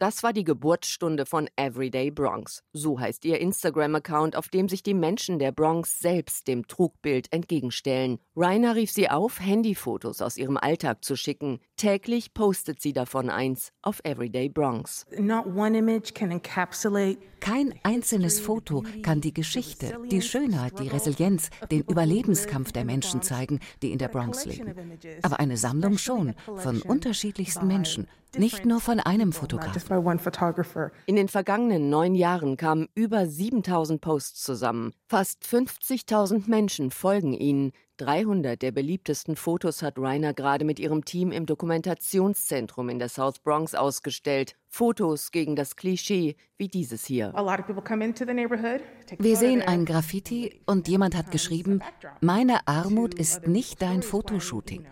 Das 0.00 0.22
war 0.24 0.32
die 0.32 0.44
Geburtsstunde 0.44 1.24
von 1.24 1.48
Everyday 1.56 2.10
Bronx. 2.10 2.62
So 2.72 2.98
heißt 2.98 3.24
ihr 3.24 3.40
Instagram-Account, 3.40 4.34
auf 4.34 4.48
dem 4.48 4.68
sich 4.68 4.82
die 4.82 4.94
Menschen 4.94 5.38
der 5.38 5.52
Bronx 5.52 6.00
selbst 6.00 6.48
dem 6.48 6.66
Trugbild 6.66 7.32
entgegenstellen. 7.32 8.18
Rainer 8.36 8.74
rief 8.74 8.90
sie 8.90 9.08
auf, 9.08 9.40
Handyfotos 9.40 10.20
aus 10.20 10.36
ihrem 10.36 10.56
Alltag 10.56 11.04
zu 11.04 11.16
schicken. 11.16 11.60
Täglich 11.76 12.34
postet 12.34 12.80
sie 12.80 12.92
davon 12.92 13.30
eins 13.30 13.70
auf 13.82 14.00
Everyday 14.04 14.48
Bronx. 14.48 15.06
Not 15.16 15.46
one 15.46 15.78
image 15.78 16.12
can 16.14 16.32
encapsulate 16.32 17.18
Kein 17.40 17.74
einzelnes 17.82 18.40
Foto 18.40 18.84
kann 19.02 19.20
die 19.20 19.34
Geschichte, 19.34 19.98
die 20.10 20.22
Schönheit, 20.22 20.78
die 20.80 20.88
Resilienz, 20.88 21.50
den 21.70 21.82
Überlebenskampf 21.82 22.72
der 22.72 22.84
Menschen 22.84 23.22
zeigen, 23.22 23.60
die 23.82 23.92
in 23.92 23.98
der 23.98 24.08
Bronx 24.08 24.44
leben. 24.44 24.74
Aber 25.22 25.38
eine 25.38 25.56
Sammlung 25.56 25.98
schon, 25.98 26.34
von 26.56 26.82
unterschiedlichsten 26.82 27.66
Menschen, 27.66 28.08
nicht 28.38 28.64
nur 28.64 28.80
von 28.80 28.98
einem 28.98 29.32
Fotografen. 29.32 29.83
By 29.88 29.96
one 29.96 30.18
photographer. 30.18 30.92
In 31.06 31.16
den 31.16 31.28
vergangenen 31.28 31.90
neun 31.90 32.14
Jahren 32.14 32.56
kamen 32.56 32.88
über 32.94 33.26
7000 33.26 34.00
Posts 34.00 34.42
zusammen. 34.42 34.92
Fast 35.08 35.44
50.000 35.44 36.48
Menschen 36.48 36.90
folgen 36.90 37.32
ihnen. 37.32 37.72
300 37.98 38.60
der 38.60 38.72
beliebtesten 38.72 39.36
Fotos 39.36 39.80
hat 39.82 39.98
Rainer 39.98 40.34
gerade 40.34 40.64
mit 40.64 40.80
ihrem 40.80 41.04
Team 41.04 41.30
im 41.30 41.46
Dokumentationszentrum 41.46 42.88
in 42.88 42.98
der 42.98 43.08
South 43.08 43.38
Bronx 43.38 43.74
ausgestellt. 43.76 44.56
Fotos 44.68 45.30
gegen 45.30 45.54
das 45.54 45.76
Klischee 45.76 46.34
wie 46.56 46.66
dieses 46.66 47.04
hier. 47.04 47.32
A 47.36 47.40
lot 47.40 47.60
of 47.60 47.66
people 47.66 47.82
come 47.82 48.04
into 48.04 48.24
the 48.26 48.34
neighborhood. 48.34 48.80
take 49.06 49.20
a 49.20 49.24
Wir 49.24 49.36
sehen 49.36 49.62
ein 49.62 49.84
Graffiti 49.84 50.60
und 50.66 50.88
jemand 50.88 51.14
hat 51.14 51.30
geschrieben, 51.30 51.80
meine 52.20 52.66
Armut 52.66 53.14
ist 53.14 53.46
nicht 53.46 53.80
dein 53.80 54.02
Fotoshooting. 54.02 54.86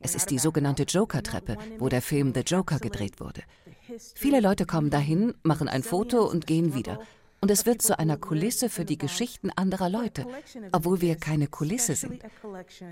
Es 0.00 0.14
ist 0.14 0.30
die 0.30 0.38
sogenannte 0.38 0.84
Joker-Treppe, 0.84 1.56
wo 1.78 1.88
der 1.88 2.02
Film 2.02 2.32
The 2.34 2.42
Joker 2.42 2.78
gedreht 2.78 3.20
wurde. 3.20 3.42
Viele 4.14 4.40
Leute 4.40 4.66
kommen 4.66 4.90
dahin, 4.90 5.34
machen 5.42 5.68
ein 5.68 5.82
Foto 5.82 6.28
und 6.28 6.46
gehen 6.46 6.74
wieder. 6.74 7.00
Und 7.40 7.50
es 7.50 7.66
wird 7.66 7.82
zu 7.82 7.98
einer 7.98 8.16
Kulisse 8.16 8.68
für 8.68 8.84
die 8.84 8.98
Geschichten 8.98 9.50
anderer 9.50 9.88
Leute, 9.88 10.26
obwohl 10.72 11.00
wir 11.00 11.16
keine 11.16 11.46
Kulisse 11.46 11.94
sind. 11.94 12.20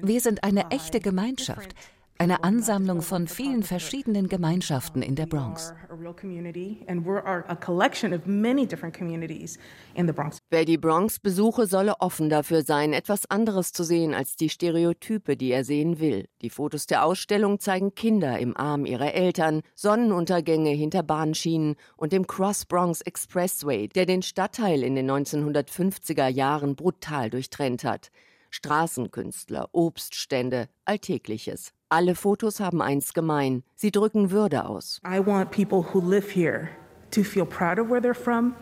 Wir 0.02 0.20
sind 0.20 0.44
eine 0.44 0.70
echte 0.70 1.00
Gemeinschaft, 1.00 1.74
eine 2.18 2.44
Ansammlung 2.44 3.02
von 3.02 3.28
vielen 3.28 3.62
verschiedenen 3.62 4.28
Gemeinschaften 4.28 5.02
in 5.02 5.14
der 5.14 5.26
Bronx. 5.26 5.72
a 5.90 5.94
real 5.94 6.14
community, 6.14 6.84
and 6.88 7.04
we're 7.04 7.22
are 7.24 7.44
a 7.48 7.56
collection 7.56 8.12
of 8.12 8.26
many 8.26 8.66
different 8.66 8.96
communities 8.96 9.58
in 9.94 10.06
the 10.06 10.12
Bronx. 10.12 10.38
Wer 10.50 10.64
die 10.64 10.78
Bronx 10.78 11.18
besuche, 11.18 11.66
solle 11.66 12.00
offen 12.00 12.28
dafür 12.28 12.62
sein, 12.62 12.92
etwas 12.92 13.30
anderes 13.30 13.72
zu 13.72 13.84
sehen 13.84 14.14
als 14.14 14.36
die 14.36 14.48
Stereotype, 14.48 15.36
die 15.36 15.50
er 15.50 15.64
sehen 15.64 15.98
will. 16.00 16.28
Die 16.42 16.50
Fotos 16.50 16.86
der 16.86 17.04
Ausstellung 17.04 17.60
zeigen 17.60 17.94
Kinder 17.94 18.38
im 18.38 18.56
Arm 18.56 18.86
ihrer 18.86 19.14
Eltern, 19.14 19.62
Sonnenuntergänge 19.74 20.70
hinter 20.70 21.02
Bahnschienen 21.02 21.76
und 21.96 22.12
dem 22.12 22.26
Cross 22.26 22.66
Bronx 22.66 23.00
Expressway, 23.00 23.88
der 23.88 24.06
den 24.06 24.22
Stadtteil 24.22 24.82
in 24.82 24.94
den 24.94 25.10
1950er 25.10 26.28
Jahren 26.28 26.76
brutal 26.76 27.30
durchtrennt 27.30 27.84
hat. 27.84 28.10
Straßenkünstler, 28.50 29.68
Obststände, 29.72 30.68
Alltägliches. 30.84 31.72
Alle 31.88 32.16
Fotos 32.16 32.58
haben 32.58 32.82
eins 32.82 33.14
gemein. 33.14 33.62
Sie 33.76 33.92
drücken 33.92 34.32
Würde 34.32 34.66
aus. 34.66 35.00
I 35.06 35.24
want 35.24 35.52
people 35.52 35.84
who 35.94 36.00
live 36.00 36.34
here 36.34 36.68
to 37.12 37.22
feel 37.22 37.46
proud 37.46 37.78
of 37.78 37.88
where 37.88 38.00
they're 38.00 38.14
from. 38.14 38.54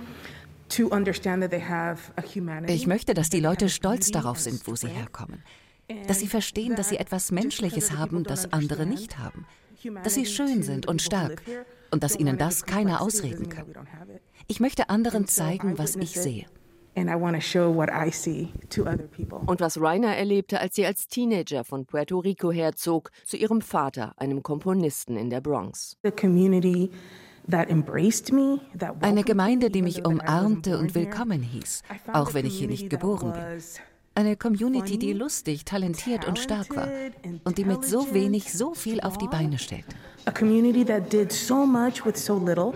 Ich 2.67 2.87
möchte, 2.87 3.15
dass 3.15 3.31
die 3.31 3.41
Leute 3.41 3.69
stolz 3.69 4.11
darauf 4.11 4.41
sind, 4.41 4.67
wo 4.67 4.75
sie 4.75 4.89
herkommen. 4.89 5.43
Dass 6.07 6.21
sie 6.21 6.27
verstehen, 6.27 6.75
dass 6.75 6.89
sie 6.89 6.97
etwas 6.97 7.31
Menschliches 7.31 7.93
haben, 7.93 8.25
das 8.25 8.53
andere 8.53 8.87
nicht 8.87 9.19
haben. 9.19 9.47
Dass 10.03 10.15
sie 10.15 10.27
schön 10.27 10.63
sind 10.63 10.87
und 10.87 11.03
stark 11.03 11.43
und 11.91 12.03
dass 12.03 12.17
ihnen 12.17 12.39
das 12.39 12.65
keiner 12.65 13.03
ausreden 13.03 13.51
kann. 13.51 13.67
Ich 14.49 14.59
möchte 14.59 14.89
anderen 14.89 15.29
zeigen, 15.29 15.79
was 15.79 15.97
ich 15.97 16.19
sehe. 16.19 16.47
And 16.97 17.11
I 17.11 17.17
want 17.17 17.35
to 17.35 17.41
show 17.41 17.75
what 17.75 17.91
I 17.91 18.11
see 18.11 18.53
to 18.71 18.83
other 18.83 19.09
people. 19.09 19.41
Und 19.47 19.61
was 19.61 19.81
Rainer 19.81 20.17
erlebte, 20.17 20.61
als 20.61 20.77
sie 20.77 20.87
als 20.87 21.09
Teenager 21.09 21.65
von 21.65 21.87
Puerto 21.87 22.19
Rico 22.19 22.53
herzog, 22.53 23.11
zu 23.25 23.37
ihrem 23.37 23.61
Vater, 23.61 24.15
einem 24.17 24.43
Komponisten 24.43 25.17
in 25.17 25.29
der 25.29 25.41
Bronx. 25.41 25.97
The 26.03 26.13
Eine 29.01 29.25
Gemeinde, 29.25 29.71
die 29.71 29.83
mich 29.83 30.07
umarmte 30.07 30.79
und 30.79 30.95
willkommen 30.95 31.43
hieß, 31.43 31.83
auch 32.13 32.33
wenn 32.33 32.47
ich 32.47 32.59
hier 32.59 32.69
nicht 32.69 32.89
geboren 32.89 33.33
bin. 33.33 33.61
Eine 34.15 34.37
Community, 34.37 34.97
die 34.97 35.13
lustig, 35.13 35.65
talentiert 35.65 36.29
und 36.29 36.39
stark 36.39 36.77
war 36.77 36.89
und 37.43 37.59
die 37.59 37.65
mit 37.65 37.85
so 37.85 38.15
wenig 38.15 38.53
so 38.53 38.73
viel 38.75 39.01
auf 39.01 39.19
die 39.19 39.27
Beine 39.27 39.59
stellte. 39.59 39.97
a 40.27 40.33
community 40.33 40.85
that 40.85 41.11
did 41.11 41.31
so 41.31 41.67
much 41.67 42.05
with 42.05 42.17
so 42.17 42.35
little. 42.35 42.75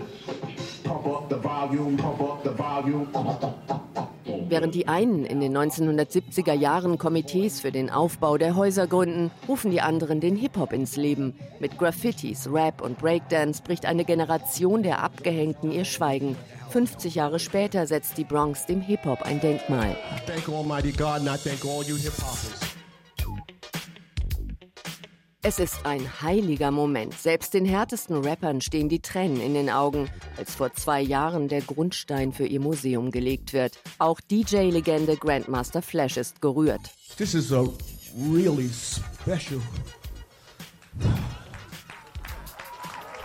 Während 4.49 4.73
die 4.73 4.87
einen 4.87 5.25
in 5.25 5.41
den 5.41 5.55
1970er 5.55 6.53
Jahren 6.53 6.97
Komitees 6.97 7.61
für 7.61 7.71
den 7.71 7.91
Aufbau 7.91 8.39
der 8.39 8.55
Häuser 8.55 8.87
gründen, 8.87 9.29
rufen 9.47 9.69
die 9.69 9.79
anderen 9.79 10.19
den 10.21 10.35
Hip-Hop 10.35 10.73
ins 10.73 10.95
Leben. 10.95 11.35
Mit 11.59 11.77
Graffitis, 11.77 12.49
Rap 12.51 12.81
und 12.81 12.97
Breakdance 12.97 13.61
bricht 13.61 13.85
eine 13.85 14.05
Generation 14.05 14.81
der 14.81 15.03
Abgehängten 15.03 15.71
ihr 15.71 15.85
Schweigen. 15.85 16.35
50 16.71 17.13
Jahre 17.13 17.37
später 17.37 17.85
setzt 17.85 18.17
die 18.17 18.23
Bronx 18.23 18.65
dem 18.65 18.81
Hip-Hop 18.81 19.21
ein 19.21 19.39
Denkmal. 19.39 19.95
Thank 20.25 20.49
Almighty 20.49 20.93
God 20.93 21.19
and 21.19 21.27
I 21.27 21.37
thank 21.37 21.63
all 21.63 21.83
you 21.83 21.95
hip 21.95 22.13
hoppers. 22.17 22.68
Es 25.41 25.57
ist 25.57 25.85
ein 25.85 26.21
heiliger 26.21 26.69
Moment. 26.69 27.13
Selbst 27.13 27.53
den 27.53 27.63
härtesten 27.63 28.25
Rappern 28.25 28.59
stehen 28.59 28.89
die 28.89 28.99
Tränen 28.99 29.39
in 29.39 29.53
den 29.53 29.69
Augen, 29.69 30.09
als 30.35 30.53
vor 30.53 30.73
zwei 30.73 30.99
Jahren 30.99 31.47
der 31.47 31.61
Grundstein 31.61 32.33
für 32.33 32.45
ihr 32.45 32.59
Museum 32.59 33.09
gelegt 33.09 33.53
wird. 33.53 33.79
Auch 33.99 34.19
DJ-Legende 34.19 35.15
Grandmaster 35.15 35.81
Flash 35.81 36.17
ist 36.17 36.41
gerührt. 36.41 36.81
This 37.15 37.35
is 37.35 37.53
a 37.53 37.63
really 38.33 38.69
special. 38.69 39.61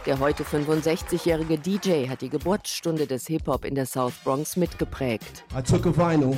Der 0.07 0.21
heute 0.21 0.45
65-jährige 0.45 1.59
DJ 1.59 2.09
hat 2.09 2.21
die 2.21 2.29
Geburtsstunde 2.29 3.09
des 3.09 3.27
Hip-Hop 3.27 3.65
in 3.65 3.75
der 3.75 3.87
South 3.87 4.15
Bronx 4.23 4.57
mitgeprägt. 4.57 5.43
I 5.53 5.61
took 5.61 5.85
a 5.85 5.91
vinyl, 5.91 6.37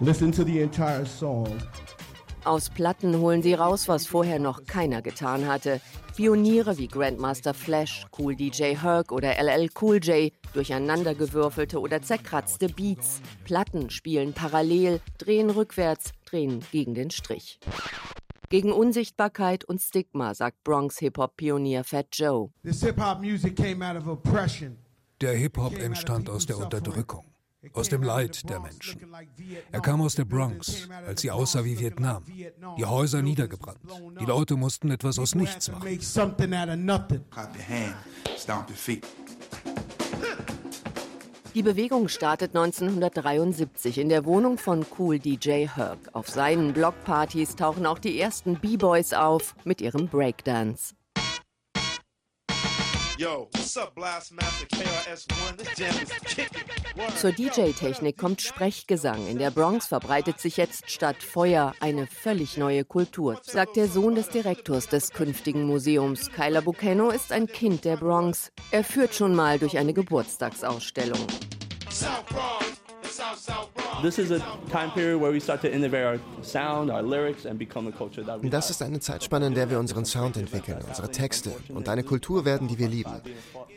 listened 0.00 0.36
to 0.36 0.44
the 0.44 0.60
entire 0.60 1.06
song. 1.06 1.48
Aus 2.44 2.68
Platten 2.68 3.20
holen 3.20 3.42
sie 3.42 3.54
raus, 3.54 3.88
was 3.88 4.06
vorher 4.06 4.38
noch 4.38 4.66
keiner 4.66 5.00
getan 5.00 5.46
hatte. 5.46 5.80
Pioniere 6.14 6.76
wie 6.76 6.88
Grandmaster 6.88 7.54
Flash, 7.54 8.04
Cool 8.18 8.36
DJ 8.36 8.76
Herc 8.76 9.12
oder 9.12 9.38
LL 9.42 9.70
Cool 9.80 9.96
J, 9.96 10.30
durcheinandergewürfelte 10.52 11.80
oder 11.80 12.02
zerkratzte 12.02 12.68
Beats. 12.68 13.22
Platten 13.44 13.88
spielen 13.88 14.34
parallel, 14.34 15.00
drehen 15.16 15.48
rückwärts, 15.48 16.12
drehen 16.26 16.62
gegen 16.70 16.94
den 16.94 17.10
Strich. 17.10 17.60
Gegen 18.50 18.72
Unsichtbarkeit 18.72 19.64
und 19.64 19.80
Stigma, 19.80 20.34
sagt 20.34 20.62
Bronx 20.64 20.98
Hip-Hop-Pionier 20.98 21.82
Fat 21.82 22.08
Joe. 22.12 22.50
Der 25.20 25.32
Hip-Hop 25.32 25.78
entstand 25.78 26.28
aus 26.28 26.44
der 26.44 26.58
Unterdrückung 26.58 27.24
aus 27.72 27.88
dem 27.88 28.02
Leid 28.02 28.48
der 28.48 28.60
Menschen. 28.60 29.00
Er 29.72 29.80
kam 29.80 30.00
aus 30.00 30.14
der 30.14 30.24
Bronx, 30.24 30.88
als 31.06 31.22
sie 31.22 31.30
aussah 31.30 31.64
wie 31.64 31.78
Vietnam. 31.78 32.24
Die 32.78 32.84
Häuser 32.84 33.22
niedergebrannt. 33.22 33.78
Die 34.20 34.24
Leute 34.24 34.56
mussten 34.56 34.90
etwas 34.90 35.18
aus 35.18 35.34
nichts 35.34 35.70
machen. 35.70 35.88
Die 41.54 41.62
Bewegung 41.62 42.08
startet 42.08 42.56
1973 42.56 43.98
in 43.98 44.08
der 44.08 44.24
Wohnung 44.24 44.58
von 44.58 44.84
Cool 44.98 45.20
DJ 45.20 45.68
Herc. 45.68 45.98
Auf 46.12 46.28
seinen 46.28 46.72
Blockpartys 46.72 47.54
tauchen 47.54 47.86
auch 47.86 48.00
die 48.00 48.20
ersten 48.20 48.56
B-Boys 48.56 49.12
auf 49.12 49.54
mit 49.64 49.80
ihrem 49.80 50.08
Breakdance. 50.08 50.94
Zur 57.16 57.32
DJ-Technik 57.32 58.18
kommt 58.18 58.42
Sprechgesang. 58.42 59.26
In 59.28 59.38
der 59.38 59.50
Bronx 59.52 59.86
verbreitet 59.86 60.40
sich 60.40 60.56
jetzt 60.56 60.90
statt 60.90 61.22
Feuer 61.22 61.74
eine 61.78 62.08
völlig 62.08 62.56
neue 62.56 62.84
Kultur, 62.84 63.38
sagt 63.42 63.76
der 63.76 63.86
Sohn 63.86 64.16
des 64.16 64.30
Direktors 64.30 64.88
des 64.88 65.10
künftigen 65.10 65.64
Museums. 65.64 66.32
Kyler 66.32 66.62
Bucano 66.62 67.10
ist 67.10 67.30
ein 67.30 67.46
Kind 67.46 67.84
der 67.84 67.98
Bronx. 67.98 68.50
Er 68.72 68.82
führt 68.82 69.14
schon 69.14 69.34
mal 69.34 69.60
durch 69.60 69.78
eine 69.78 69.94
Geburtstagsausstellung. 69.94 71.26
South 71.90 72.24
Bronx. 72.26 73.83
Das 78.50 78.70
ist 78.70 78.82
eine 78.82 79.00
Zeitspanne, 79.00 79.46
in 79.46 79.54
der 79.54 79.70
wir 79.70 79.78
unseren 79.78 80.04
Sound 80.04 80.36
entwickeln, 80.36 80.78
unsere 80.86 81.10
Texte 81.10 81.50
und 81.68 81.88
eine 81.88 82.02
Kultur 82.02 82.44
werden, 82.44 82.68
die 82.68 82.78
wir 82.78 82.88
lieben. 82.88 83.20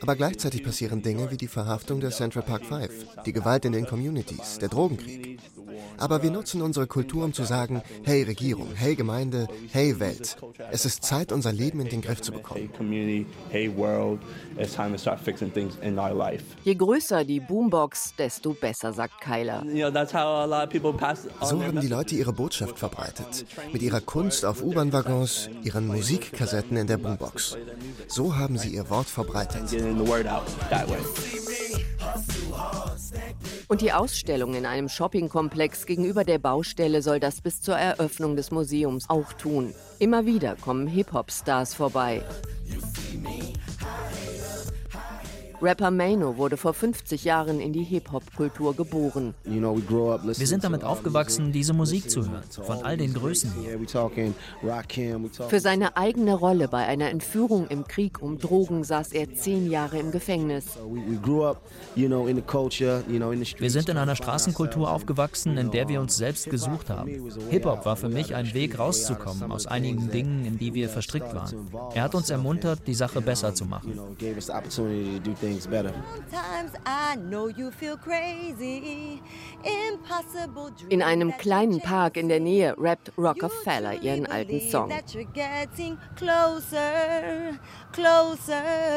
Aber 0.00 0.16
gleichzeitig 0.16 0.62
passieren 0.62 1.02
Dinge 1.02 1.30
wie 1.30 1.36
die 1.36 1.48
Verhaftung 1.48 2.00
der 2.00 2.10
Central 2.10 2.44
Park 2.44 2.64
Five, 2.64 3.06
die 3.26 3.32
Gewalt 3.32 3.64
in 3.64 3.72
den 3.72 3.86
Communities, 3.86 4.58
der 4.58 4.68
Drogenkrieg. 4.68 5.38
Aber 5.96 6.22
wir 6.22 6.30
nutzen 6.30 6.62
unsere 6.62 6.86
Kultur, 6.86 7.24
um 7.24 7.32
zu 7.32 7.44
sagen, 7.44 7.82
hey 8.04 8.22
Regierung, 8.22 8.68
hey 8.74 8.94
Gemeinde, 8.94 9.48
hey 9.72 9.98
Welt. 10.00 10.36
Es 10.70 10.84
ist 10.84 11.04
Zeit, 11.04 11.32
unser 11.32 11.52
Leben 11.52 11.80
in 11.80 11.88
den 11.88 12.00
Griff 12.00 12.20
zu 12.20 12.32
bekommen. 12.32 12.70
Je 16.64 16.74
größer 16.74 17.24
die 17.24 17.40
Boombox, 17.40 18.14
desto 18.16 18.52
besser, 18.54 18.92
sagt 18.92 19.20
Kyler. 19.20 19.64
So 21.40 21.62
haben 21.62 21.80
die 21.80 21.88
Leute 21.88 22.14
ihre 22.14 22.32
Botschaft 22.32 22.78
verbreitet. 22.78 23.46
Mit 23.72 23.82
ihrer 23.82 24.00
Kunst 24.00 24.44
auf 24.44 24.62
U-Bahn-Waggons, 24.62 25.50
ihren 25.62 25.86
Musikkassetten 25.86 26.76
in 26.76 26.86
der 26.86 26.98
Boombox. 26.98 27.56
So 28.06 28.36
haben 28.36 28.58
sie 28.58 28.70
ihr 28.74 28.88
Wort 28.90 29.06
verbreitet. 29.06 29.62
Und 33.68 33.80
die 33.80 33.92
Ausstellung 33.92 34.54
in 34.54 34.66
einem 34.66 34.88
Shoppingkomplex 34.88 35.86
gegenüber 35.86 36.24
der 36.24 36.38
Baustelle 36.38 37.02
soll 37.02 37.20
das 37.20 37.40
bis 37.40 37.60
zur 37.60 37.76
Eröffnung 37.76 38.36
des 38.36 38.50
Museums 38.50 39.10
auch 39.10 39.32
tun. 39.34 39.74
Immer 39.98 40.26
wieder 40.26 40.56
kommen 40.56 40.86
Hip-Hop-Stars 40.86 41.74
vorbei. 41.74 42.22
Rapper 45.60 45.90
Mano 45.90 46.36
wurde 46.36 46.56
vor 46.56 46.72
50 46.72 47.24
Jahren 47.24 47.58
in 47.58 47.72
die 47.72 47.82
Hip-Hop-Kultur 47.82 48.76
geboren. 48.76 49.34
Wir 49.44 50.46
sind 50.46 50.62
damit 50.62 50.84
aufgewachsen, 50.84 51.50
diese 51.50 51.72
Musik 51.72 52.08
zu 52.08 52.30
hören, 52.30 52.44
von 52.50 52.84
all 52.84 52.96
den 52.96 53.12
Größen 53.12 53.52
hier. 53.60 53.80
Für 55.48 55.58
seine 55.60 55.96
eigene 55.96 56.34
Rolle 56.34 56.68
bei 56.68 56.86
einer 56.86 57.10
Entführung 57.10 57.66
im 57.68 57.88
Krieg 57.88 58.22
um 58.22 58.38
Drogen 58.38 58.84
saß 58.84 59.12
er 59.12 59.34
zehn 59.34 59.68
Jahre 59.68 59.98
im 59.98 60.12
Gefängnis. 60.12 60.66
Wir 61.96 63.70
sind 63.70 63.88
in 63.88 63.96
einer 63.96 64.14
Straßenkultur 64.14 64.92
aufgewachsen, 64.92 65.56
in 65.56 65.72
der 65.72 65.88
wir 65.88 66.00
uns 66.00 66.16
selbst 66.16 66.50
gesucht 66.50 66.88
haben. 66.88 67.30
Hip-Hop 67.50 67.84
war 67.84 67.96
für 67.96 68.08
mich 68.08 68.36
ein 68.36 68.54
Weg 68.54 68.78
rauszukommen 68.78 69.50
aus 69.50 69.66
einigen 69.66 70.08
Dingen, 70.10 70.44
in 70.44 70.56
die 70.58 70.72
wir 70.74 70.88
verstrickt 70.88 71.34
waren. 71.34 71.68
Er 71.94 72.04
hat 72.04 72.14
uns 72.14 72.30
ermuntert, 72.30 72.86
die 72.86 72.94
Sache 72.94 73.20
besser 73.20 73.54
zu 73.54 73.64
machen 73.64 73.98
things 75.48 75.66
better. 75.66 75.92
In 80.88 81.02
einem 81.02 81.36
kleinen 81.36 81.80
Park 81.80 82.16
in 82.16 82.28
der 82.28 82.40
Nähe 82.40 82.74
rappt 82.78 83.12
Rockefeller 83.16 84.02
ihren 84.02 84.26
alten 84.26 84.60
Song. 84.60 84.90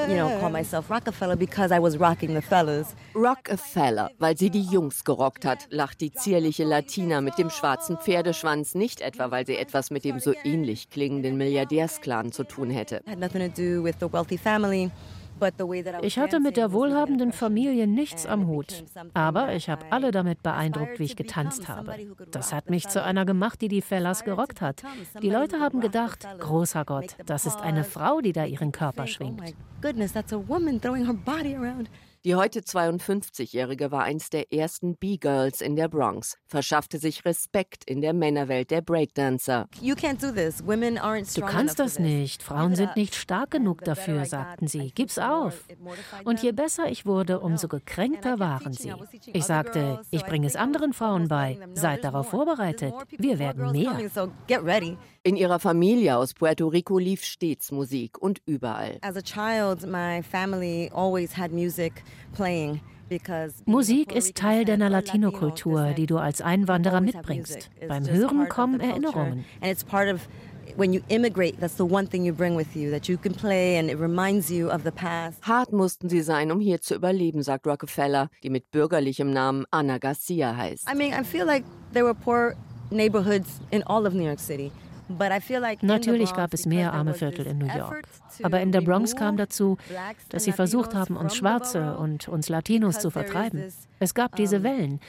You 0.08 0.16
know, 0.16 0.40
call 0.40 0.50
myself 0.50 0.90
Rockefeller 0.90 1.36
because 1.36 1.72
I 1.72 1.80
was 1.80 2.00
rocking 2.00 2.34
the 2.34 2.42
fellas. 2.42 2.96
Rockefeller, 3.16 4.10
weil 4.20 4.38
sie 4.38 4.50
die 4.50 4.64
Jungs 4.64 5.04
gerockt 5.04 5.46
hat, 5.46 5.68
lacht 5.70 6.02
die 6.02 6.12
zierliche 6.12 6.64
Latina 6.64 7.22
mit 7.22 7.38
dem 7.38 7.50
schwarzen 7.50 7.98
Pferdeschwanz, 7.98 8.76
nicht 8.76 9.02
etwa, 9.02 9.32
weil 9.32 9.46
sie 9.46 9.58
etwas 9.58 9.92
mit 9.92 10.04
dem 10.04 10.20
so 10.20 10.34
ähnlich 10.44 10.90
klingenden 10.90 11.38
Milliardärsclan 11.38 12.32
zu 12.32 12.44
tun 12.44 12.70
hätte. 12.70 13.02
Had 13.08 13.20
nothing 13.20 13.42
to 13.42 13.62
do 13.62 13.84
with 13.84 13.96
the 14.00 14.12
wealthy 14.12 14.38
family. 14.38 14.92
Ich 16.02 16.20
hatte 16.20 16.40
mit 16.40 16.58
der 16.58 16.72
wohlhabenden 16.72 17.32
Familie 17.32 17.88
nichts 17.88 18.26
am 18.26 18.48
Hut, 18.48 18.84
aber 19.14 19.54
ich 19.56 19.70
habe 19.70 19.86
alle 19.90 20.12
damit 20.12 20.44
beeindruckt, 20.44 21.00
wie 21.00 21.06
ich 21.06 21.16
getanzt 21.16 21.68
habe. 21.68 21.96
Das 22.30 22.54
hat 22.54 22.70
mich 22.70 22.88
zu 22.88 23.04
einer 23.04 23.26
gemacht, 23.26 23.62
die 23.62 23.68
die 23.68 23.82
Fellas 23.82 24.24
gerockt 24.24 24.62
hat. 24.62 24.84
Die 25.22 25.30
Leute 25.30 25.60
haben 25.60 25.82
gedacht, 25.82 26.28
großer 26.40 26.86
Gott, 26.86 27.16
das 27.26 27.46
ist 27.46 27.62
eine 27.62 27.84
Frau, 27.84 28.22
die 28.22 28.34
da 28.34 28.46
ihren 28.46 28.72
Körper 28.72 29.08
schwingt. 29.08 29.42
Die 32.24 32.36
heute 32.36 32.60
52-Jährige 32.60 33.90
war 33.90 34.04
eins 34.04 34.30
der 34.30 34.54
ersten 34.54 34.96
B-Girls 34.96 35.60
in 35.60 35.76
der 35.76 35.88
Bronx, 35.88 36.38
verschaffte 36.46 37.00
sich 37.00 37.26
Respekt 37.26 37.84
in 37.86 38.00
der 38.00 38.14
Männerwelt 38.14 38.70
der 38.70 38.82
Breakdancer. 38.82 39.68
Du 39.82 39.96
kannst 41.42 41.80
das 41.80 41.98
nicht. 41.98 42.44
Frauen 42.44 42.76
sind 42.76 42.96
nicht 42.96 43.16
stark 43.16 43.50
genug 43.50 43.84
dafür, 43.84 44.26
sagten 44.26 44.68
sie. 44.68 44.92
Gib's 44.94 45.18
auf. 45.18 45.66
Und 46.24 46.44
je 46.44 46.52
besser 46.52 46.92
ich 46.92 47.08
wurde, 47.08 47.40
umso 47.40 47.68
gekränkter 47.68 48.38
waren 48.38 48.74
sie. 48.74 48.94
Ich 49.34 49.46
sagte, 49.46 50.02
ich 50.12 50.24
bringe 50.24 50.46
es 50.46 50.56
anderen 50.56 50.94
Frauen 50.94 51.28
bei. 51.28 51.58
Seid 51.74 52.04
darauf 52.04 52.30
vorbereitet. 52.30 52.94
Wir 53.18 53.40
werden 53.40 53.72
mehr. 53.72 53.98
In 55.24 55.36
ihrer 55.36 55.60
Familie 55.60 56.18
aus 56.18 56.36
Puerto 56.36 56.68
Rico 56.68 57.00
lief 57.00 57.24
stets 57.24 57.72
Musik 57.72 58.20
und 58.20 58.44
überall. 58.46 59.00
As 59.02 59.16
a 59.16 59.22
child, 59.22 59.88
my 59.88 60.22
family 60.22 60.92
always 60.94 61.36
had 61.36 61.52
music. 61.52 62.04
Musik 63.66 64.16
ist 64.16 64.36
Teil 64.36 64.64
deiner 64.66 64.90
Latino-Kultur, 64.90 65.94
die 65.98 66.06
du 66.06 66.18
als 66.18 66.42
Einwanderer 66.42 67.02
mitbringst. 67.02 67.70
Beim 67.88 68.08
Hören 68.08 68.48
kommen 68.48 68.80
Erinnerungen. 68.80 69.46
when 70.76 70.94
you 70.94 71.02
immigrate, 71.10 71.60
that's 71.60 71.76
the 71.76 71.86
one 71.86 72.08
thing 72.08 72.24
you 72.24 72.34
bring 72.34 72.56
with 72.56 72.76
you 72.76 72.92
that 72.92 73.10
you 73.10 73.18
can 73.18 73.34
play 73.34 73.78
and 73.78 73.90
it 73.90 73.98
reminds 73.98 74.50
you 74.50 74.70
of 74.70 74.84
the 74.84 74.92
past. 74.92 75.42
Hart 75.42 75.72
mussten 75.72 76.10
sie 76.10 76.22
sein, 76.22 76.52
um 76.52 76.60
hier 76.60 76.82
zu 76.82 76.96
überleben, 76.96 77.44
sagt 77.44 77.68
Rockefeller, 77.68 78.30
die 78.44 78.50
mit 78.50 78.72
bürgerlichem 78.72 79.32
Namen 79.32 79.66
Anna 79.72 79.98
Garcia 79.98 80.56
heißt. 80.56 80.88
I 80.90 80.96
mean, 80.96 81.14
I 81.14 81.24
feel 81.24 81.46
like 81.46 81.64
there 81.94 82.06
were 82.06 82.16
poor 82.16 82.56
neighborhoods 82.90 83.60
in 83.72 83.84
all 83.84 84.06
of 84.06 84.14
New 84.14 84.26
York 84.26 84.40
City. 84.40 84.72
Natürlich 85.82 86.34
gab 86.34 86.54
es 86.54 86.66
mehr 86.66 86.94
arme 86.94 87.14
Viertel 87.14 87.46
in 87.48 87.58
New 87.58 87.68
York. 87.68 88.04
Aber 88.44 88.62
in 88.62 88.72
der 88.72 88.82
Bronx 88.82 89.16
kam 89.16 89.38
dazu, 89.38 89.78
dass 90.30 90.44
sie 90.44 90.52
versucht 90.52 90.94
haben, 90.94 91.18
uns 91.18 91.36
Schwarze 91.36 91.98
und 91.98 92.28
uns 92.28 92.50
Latinos 92.50 93.00
zu 93.00 93.10
vertreiben. 93.10 93.72
Es 94.00 94.14
gab 94.14 94.36
diese 94.36 94.64
Wellen. 94.64 95.00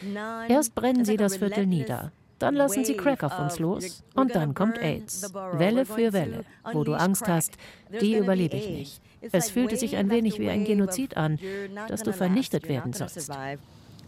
Erst 0.48 0.74
brennen 0.74 1.04
sie 1.04 1.16
das 1.16 1.36
Viertel 1.36 1.66
nieder. 1.66 2.12
Dann 2.38 2.56
lassen 2.56 2.84
sie 2.84 2.96
Crack 2.96 3.22
auf 3.22 3.38
uns 3.38 3.60
los 3.60 4.02
und 4.16 4.34
dann 4.34 4.52
kommt 4.54 4.76
AIDS. 4.76 5.32
Welle 5.52 5.86
für 5.86 6.12
Welle, 6.12 6.44
wo 6.72 6.82
du 6.82 6.94
Angst 6.94 7.28
hast, 7.28 7.56
die 8.00 8.16
überlebe 8.16 8.56
ich 8.56 8.68
nicht. 8.68 9.02
Es 9.30 9.50
fühlte 9.50 9.76
sich 9.76 9.96
ein 9.96 10.10
wenig 10.10 10.40
wie 10.40 10.50
ein 10.50 10.64
Genozid 10.64 11.16
an, 11.16 11.38
dass 11.86 12.02
du 12.02 12.12
vernichtet 12.12 12.68
werden 12.68 12.92
sollst. 12.92 13.30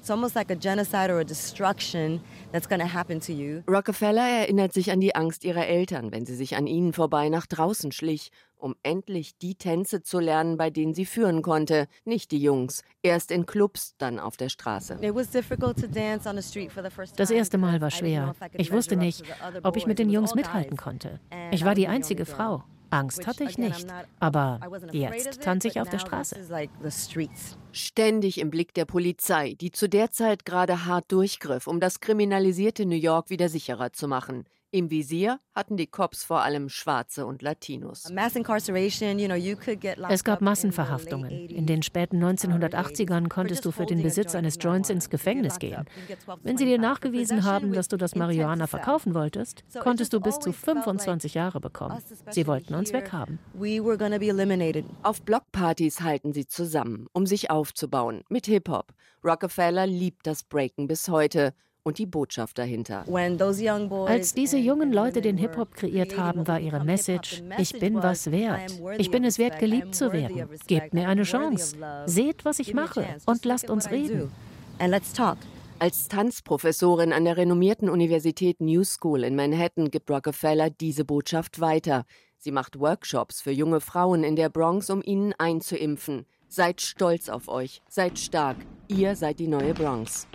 It's 0.05 0.11
almost 0.11 0.37
like 0.37 0.51
a 0.51 0.55
genocide 0.55 1.11
or 1.11 1.21
a 1.21 1.25
destruction 1.25 2.21
that's 2.53 2.69
going 2.69 2.81
to 2.81 2.87
happen 2.87 3.21
to 3.21 3.33
you. 3.33 3.63
Rockefeller 3.67 4.21
erinnert 4.21 4.75
sich 4.75 4.91
an 4.91 5.01
die 5.01 5.15
Angst 5.15 5.45
ihrer 5.45 5.67
Eltern, 5.67 6.13
wenn 6.13 6.27
sie 6.27 6.35
sich 6.35 6.57
an 6.57 6.67
ihnen 6.67 6.93
vorbei 6.93 7.31
nach 7.31 7.47
draußen 7.47 7.91
schlich, 7.91 8.31
um 8.59 8.75
endlich 8.83 9.39
die 9.39 9.55
Tänze 9.55 10.03
zu 10.03 10.21
lernen, 10.21 10.59
bei 10.59 10.69
denen 10.69 10.93
sie 10.93 11.07
führen 11.07 11.41
konnte, 11.41 11.87
nicht 12.05 12.33
die 12.33 12.39
Jungs. 12.43 12.83
Erst 13.03 13.31
in 13.31 13.47
Clubs, 13.47 13.95
dann 13.97 14.19
auf 14.19 14.37
der 14.37 14.51
Straße. 14.51 14.99
Das 17.17 17.31
erste 17.31 17.57
Mal 17.57 17.81
war 17.81 17.91
schwer. 17.91 18.35
Ich 18.53 18.73
wusste 18.73 18.97
nicht, 18.97 19.25
ob 19.63 19.79
ich 19.79 19.87
mit 19.87 19.99
den 19.99 20.11
Jungs 20.11 20.35
mithalten 20.35 20.77
konnte. 20.77 21.19
Ich 21.51 21.65
war 21.65 21.75
die 21.75 21.89
einzige 21.89 22.27
Frau. 22.27 22.63
Angst 22.95 23.27
hatte 23.27 23.45
ich 23.45 23.59
nicht, 23.59 23.87
aber 24.21 24.61
jetzt 24.93 25.43
tanze 25.43 25.69
ich 25.69 25.81
auf 25.81 25.89
der 25.89 25.99
Straße. 25.99 26.37
Ständig 27.73 28.39
im 28.39 28.51
Blick 28.51 28.73
der 28.75 28.85
Polizei, 28.85 29.55
die 29.61 29.73
zu 29.73 29.89
der 29.89 30.13
Zeit 30.13 30.45
gerade 30.45 30.87
hart 30.87 31.11
durchgriff, 31.11 31.67
um 31.67 31.81
das 31.81 32.01
kriminalisierte 32.01 32.87
New 32.87 32.95
York 32.95 33.31
wieder 33.31 33.49
sicherer 33.49 33.93
zu 33.93 34.07
machen. 34.07 34.47
Im 34.75 34.91
Visier 34.91 35.39
hatten 35.55 35.77
die 35.77 35.87
Cops 35.87 36.25
vor 36.25 36.43
allem 36.43 36.69
Schwarze 36.69 37.27
und 37.27 37.43
Latinos. 37.43 38.11
Es 40.09 40.25
gab 40.25 40.41
Massenverhaftungen. 40.41 41.31
In 41.31 41.67
den 41.67 41.85
späten 41.85 42.21
1980ern 42.21 43.29
konntest 43.29 43.65
du 43.65 43.71
für 43.71 43.87
den 43.87 44.03
Besitz 44.03 44.35
eines 44.35 44.59
Joints 44.61 44.91
ins 44.91 45.11
Gefängnis 45.11 45.61
gehen. 45.61 45.85
Wenn 46.43 46.59
sie 46.59 46.65
dir 46.65 46.81
nachgewiesen 46.81 47.45
haben, 47.45 47.73
dass 47.73 47.87
du 47.87 47.97
das 47.97 48.17
Marihuana 48.17 48.67
verkaufen 48.67 49.15
wolltest, 49.15 49.63
konntest 49.79 50.13
du 50.13 50.19
bis 50.19 50.41
zu 50.41 50.53
25 50.53 51.35
Jahre 51.35 51.61
bekommen. 51.61 52.03
Sie 52.31 52.49
wollten 52.49 52.75
uns 52.75 52.93
weghaben. 52.93 53.39
Auf 55.05 55.23
Blockpartys 55.23 56.01
halten 56.01 56.33
sie 56.33 56.49
zusammen, 56.49 57.07
um 57.13 57.27
sich 57.27 57.49
aufzubauen, 57.49 58.25
mit 58.29 58.47
Hip-Hop. 58.47 58.93
Rockefeller 59.23 59.87
liebt 59.87 60.27
das 60.27 60.43
Breaken 60.43 60.89
bis 60.89 61.09
heute 61.09 61.55
und 61.85 61.99
die 61.99 62.07
Botschaft 62.07 62.59
dahinter. 62.59 63.05
Als 64.07 64.35
diese 64.35 64.57
jungen 64.57 64.93
Leute 64.93 65.21
den 65.21 65.37
Hip-Hop 65.37 65.75
kreiert 65.75 66.19
haben, 66.19 66.49
war 66.49 66.59
ihre 66.59 66.83
Message, 66.83 67.43
ich 67.59 67.79
bin 67.79 68.03
was 68.03 68.31
wert. 68.31 68.73
Ich 68.99 69.11
bin 69.11 69.25
es 69.25 69.39
wert, 69.39 69.59
geliebt 69.59 69.95
zu 69.95 70.13
werden. 70.13 70.49
Gebt 70.67 70.95
mir 70.95 71.09
eine 71.09 71.23
Chance. 71.23 71.77
Seht, 72.07 72.45
was 72.45 72.59
ich 72.59 72.75
mache 72.75 73.07
und 73.27 73.45
lasst 73.45 73.71
uns 73.71 73.91
reden. 73.91 74.33
Als 75.79 76.09
Tanzprofessorin 76.09 77.13
an 77.13 77.25
der 77.25 77.37
renommierten 77.37 77.91
Universität 77.91 78.61
New 78.61 78.85
School 78.85 79.25
in 79.25 79.37
Manhattan 79.37 79.91
gibt 79.91 80.11
Rockefeller 80.11 80.71
diese 80.71 81.05
Botschaft 81.05 81.61
weiter. 81.61 82.05
Sie 82.39 82.53
macht 82.53 82.79
Workshops 82.79 83.41
für 83.41 83.51
junge 83.51 83.81
Frauen 83.81 84.25
in 84.25 84.37
der 84.37 84.49
Bronx, 84.49 84.89
um 84.89 85.03
ihnen 85.03 85.35
einzuimpfen. 85.37 86.27
Seid 86.49 86.81
stolz 86.81 87.29
auf 87.29 87.49
euch, 87.49 87.83
seid 87.89 88.19
stark. 88.19 88.57
Ihr 88.87 89.17
seid 89.17 89.41
die 89.41 89.49
neue 89.49 89.75
Bronx. 89.75 90.27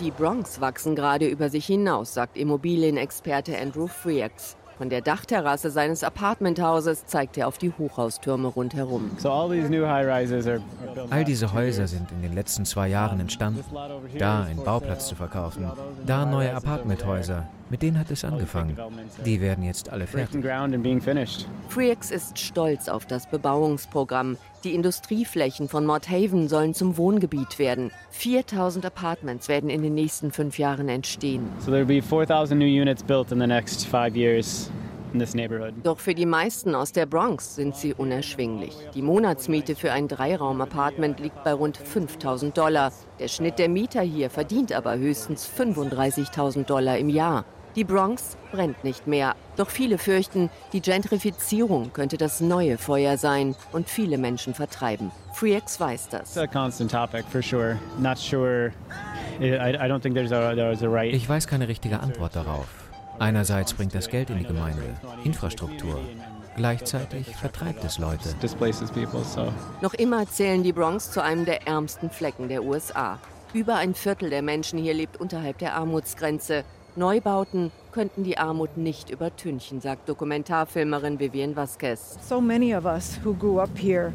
Die 0.00 0.10
Bronx 0.10 0.62
wachsen 0.62 0.96
gerade 0.96 1.26
über 1.26 1.50
sich 1.50 1.66
hinaus, 1.66 2.14
sagt 2.14 2.38
Immobilienexperte 2.38 3.58
Andrew 3.58 3.86
Freaks. 3.86 4.56
Von 4.78 4.88
der 4.88 5.02
Dachterrasse 5.02 5.70
seines 5.70 6.02
Apartmenthauses 6.02 7.04
zeigt 7.04 7.36
er 7.36 7.48
auf 7.48 7.58
die 7.58 7.70
Hochhaustürme 7.70 8.48
rundherum. 8.48 9.10
All 11.10 11.24
diese 11.24 11.52
Häuser 11.52 11.86
sind 11.86 12.10
in 12.12 12.22
den 12.22 12.32
letzten 12.32 12.64
zwei 12.64 12.88
Jahren 12.88 13.20
entstanden. 13.20 13.62
Da 14.18 14.44
ein 14.44 14.56
Bauplatz 14.64 15.06
zu 15.06 15.16
verkaufen, 15.16 15.70
da 16.06 16.24
neue 16.24 16.54
Apartmenthäuser. 16.54 17.46
Mit 17.70 17.82
denen 17.82 17.98
hat 17.98 18.10
es 18.10 18.24
angefangen. 18.24 18.76
Die 19.24 19.40
werden 19.40 19.64
jetzt 19.64 19.90
alle 19.90 20.06
fertig. 20.06 20.44
Freaks 21.68 22.10
ist 22.10 22.38
stolz 22.38 22.88
auf 22.88 23.06
das 23.06 23.30
Bebauungsprogramm. 23.30 24.36
Die 24.64 24.74
Industrieflächen 24.74 25.68
von 25.68 25.86
Mordhaven 25.86 26.48
sollen 26.48 26.74
zum 26.74 26.96
Wohngebiet 26.96 27.58
werden. 27.58 27.92
4000 28.10 28.84
Apartments 28.84 29.48
werden 29.48 29.70
in 29.70 29.82
den 29.82 29.94
nächsten 29.94 30.32
fünf 30.32 30.58
Jahren 30.58 30.88
entstehen. 30.88 31.48
So 31.60 31.70
there'll 31.70 31.84
be 31.84 32.02
4000 32.02 32.58
new 32.58 32.66
units 32.66 33.02
built 33.02 33.30
in 33.30 33.40
the 33.40 33.46
next 33.46 33.86
five 33.86 34.16
years. 34.16 34.70
Doch 35.82 35.98
für 35.98 36.14
die 36.14 36.26
meisten 36.26 36.76
aus 36.76 36.92
der 36.92 37.06
Bronx 37.06 37.56
sind 37.56 37.74
sie 37.74 37.94
unerschwinglich. 37.94 38.76
Die 38.94 39.02
Monatsmiete 39.02 39.74
für 39.74 39.90
ein 39.90 40.06
Dreiraum-Apartment 40.06 41.18
liegt 41.18 41.42
bei 41.42 41.52
rund 41.52 41.76
5000 41.76 42.56
Dollar. 42.56 42.92
Der 43.18 43.26
Schnitt 43.26 43.58
der 43.58 43.68
Mieter 43.68 44.02
hier 44.02 44.30
verdient 44.30 44.72
aber 44.72 44.96
höchstens 44.96 45.48
35.000 45.48 46.64
Dollar 46.64 46.98
im 46.98 47.08
Jahr. 47.08 47.44
Die 47.76 47.84
Bronx 47.84 48.36
brennt 48.50 48.82
nicht 48.82 49.06
mehr. 49.06 49.36
Doch 49.56 49.70
viele 49.70 49.98
fürchten, 49.98 50.50
die 50.72 50.80
Gentrifizierung 50.80 51.92
könnte 51.92 52.16
das 52.16 52.40
neue 52.40 52.78
Feuer 52.78 53.16
sein 53.16 53.54
und 53.72 53.88
viele 53.88 54.18
Menschen 54.18 54.54
vertreiben. 54.54 55.12
FreeX 55.34 55.78
weiß 55.78 56.08
das. 56.08 56.36
Ich 61.12 61.28
weiß 61.28 61.46
keine 61.46 61.68
richtige 61.68 62.00
Antwort 62.00 62.36
darauf. 62.36 62.66
Einerseits 63.20 63.74
bringt 63.74 63.94
das 63.94 64.08
Geld 64.08 64.30
in 64.30 64.38
die 64.38 64.46
Gemeinde, 64.46 64.82
Infrastruktur. 65.24 66.00
Gleichzeitig 66.56 67.36
vertreibt 67.36 67.84
es 67.84 67.98
Leute. 67.98 68.34
Noch 69.80 69.94
immer 69.94 70.26
zählen 70.26 70.62
die 70.62 70.72
Bronx 70.72 71.12
zu 71.12 71.22
einem 71.22 71.44
der 71.44 71.66
ärmsten 71.66 72.10
Flecken 72.10 72.48
der 72.48 72.64
USA. 72.64 73.18
Über 73.52 73.76
ein 73.76 73.94
Viertel 73.94 74.30
der 74.30 74.42
Menschen 74.42 74.78
hier 74.78 74.94
lebt 74.94 75.18
unterhalb 75.18 75.58
der 75.58 75.74
Armutsgrenze. 75.74 76.64
Neubauten 77.00 77.72
könnten 77.92 78.24
die 78.24 78.36
Armut 78.36 78.76
nicht 78.76 79.08
übertünchen, 79.08 79.80
sagt 79.80 80.06
Dokumentarfilmerin 80.06 81.18
Vivian 81.18 81.56
Vasquez. 81.56 82.18
So 82.28 82.42
many 82.42 82.76
of 82.76 82.84
us 82.84 83.18
who 83.24 83.32
grew 83.32 83.58
up 83.58 83.70
here 83.74 84.12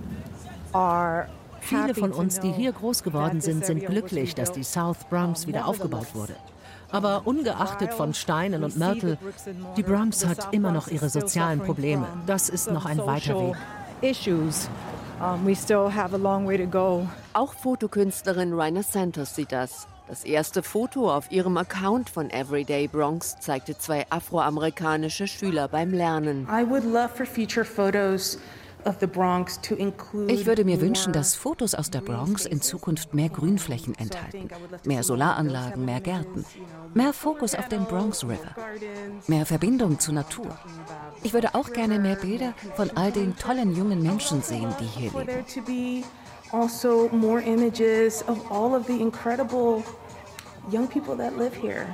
are 0.72 1.28
Viele 1.62 1.96
von 1.96 2.12
uns, 2.12 2.40
die 2.40 2.52
hier 2.52 2.72
groß 2.72 3.02
geworden 3.02 3.42
sind, 3.42 3.66
sind 3.66 3.84
glücklich, 3.84 4.36
dass 4.36 4.52
die 4.52 4.64
South 4.64 4.98
Bronx 5.10 5.48
wieder 5.48 5.68
aufgebaut 5.68 6.14
wurde. 6.14 6.36
Aber 6.92 7.24
ungeachtet 7.26 7.92
von 7.92 8.14
Steinen 8.14 8.64
und 8.64 8.78
Mörtel, 8.78 9.18
die 9.76 9.82
Bronx 9.82 10.28
hat 10.28 10.54
immer 10.54 10.72
noch 10.72 10.88
ihre 10.88 11.10
sozialen 11.10 11.62
Probleme. 11.62 12.06
Das 12.28 12.50
ist 12.50 12.72
noch 12.72 12.86
ein 12.86 13.00
weiter 13.00 13.34
Weg. 13.40 13.56
Auch 17.34 17.54
Fotokünstlerin 17.56 18.54
Raina 18.54 18.84
Santos 18.84 19.34
sieht 19.34 19.52
das. 19.52 19.88
Das 20.08 20.24
erste 20.24 20.62
Foto 20.62 21.12
auf 21.12 21.32
ihrem 21.32 21.58
Account 21.58 22.12
von 22.12 22.30
Everyday 22.30 22.88
Bronx 22.88 23.38
zeigte 23.40 23.78
zwei 23.78 24.06
afroamerikanische 24.12 25.28
Schüler 25.28 25.68
beim 25.68 25.92
Lernen. 25.92 26.48
Ich 30.28 30.46
würde 30.46 30.64
mir 30.64 30.80
wünschen, 30.80 31.12
dass 31.12 31.34
Fotos 31.34 31.74
aus 31.74 31.90
der 31.90 32.02
Bronx 32.02 32.46
in 32.46 32.62
Zukunft 32.62 33.16
mehr 33.16 33.30
Grünflächen 33.30 33.96
enthalten, 33.96 34.48
mehr 34.84 35.02
Solaranlagen, 35.02 35.86
mehr 35.86 36.02
Gärten, 36.02 36.46
mehr 36.94 37.12
Fokus 37.12 37.56
auf 37.56 37.68
den 37.68 37.86
Bronx 37.86 38.24
River, 38.24 38.56
mehr 39.26 39.48
Verbindung 39.48 40.00
zur 40.00 40.14
Natur. 40.14 40.56
Ich 41.24 41.34
würde 41.34 41.56
auch 41.56 41.74
gerne 41.74 41.98
mehr 41.98 42.16
Bilder 42.16 42.54
von 42.76 42.92
all 42.96 43.12
den 43.12 43.36
tollen 43.38 43.76
jungen 43.76 44.04
Menschen 44.04 44.44
sehen, 44.44 44.72
die 44.80 44.86
hier 44.86 45.12
leben. 45.12 46.06
Also 46.56 47.10
more 47.10 47.42
images 47.42 48.22
of 48.24 48.50
all 48.50 48.74
of 48.74 48.88
the 48.88 49.02
incredible 49.02 49.84
young 50.72 50.88
people 50.88 51.14
that 51.14 51.38
live 51.38 51.54
here. 51.54 51.94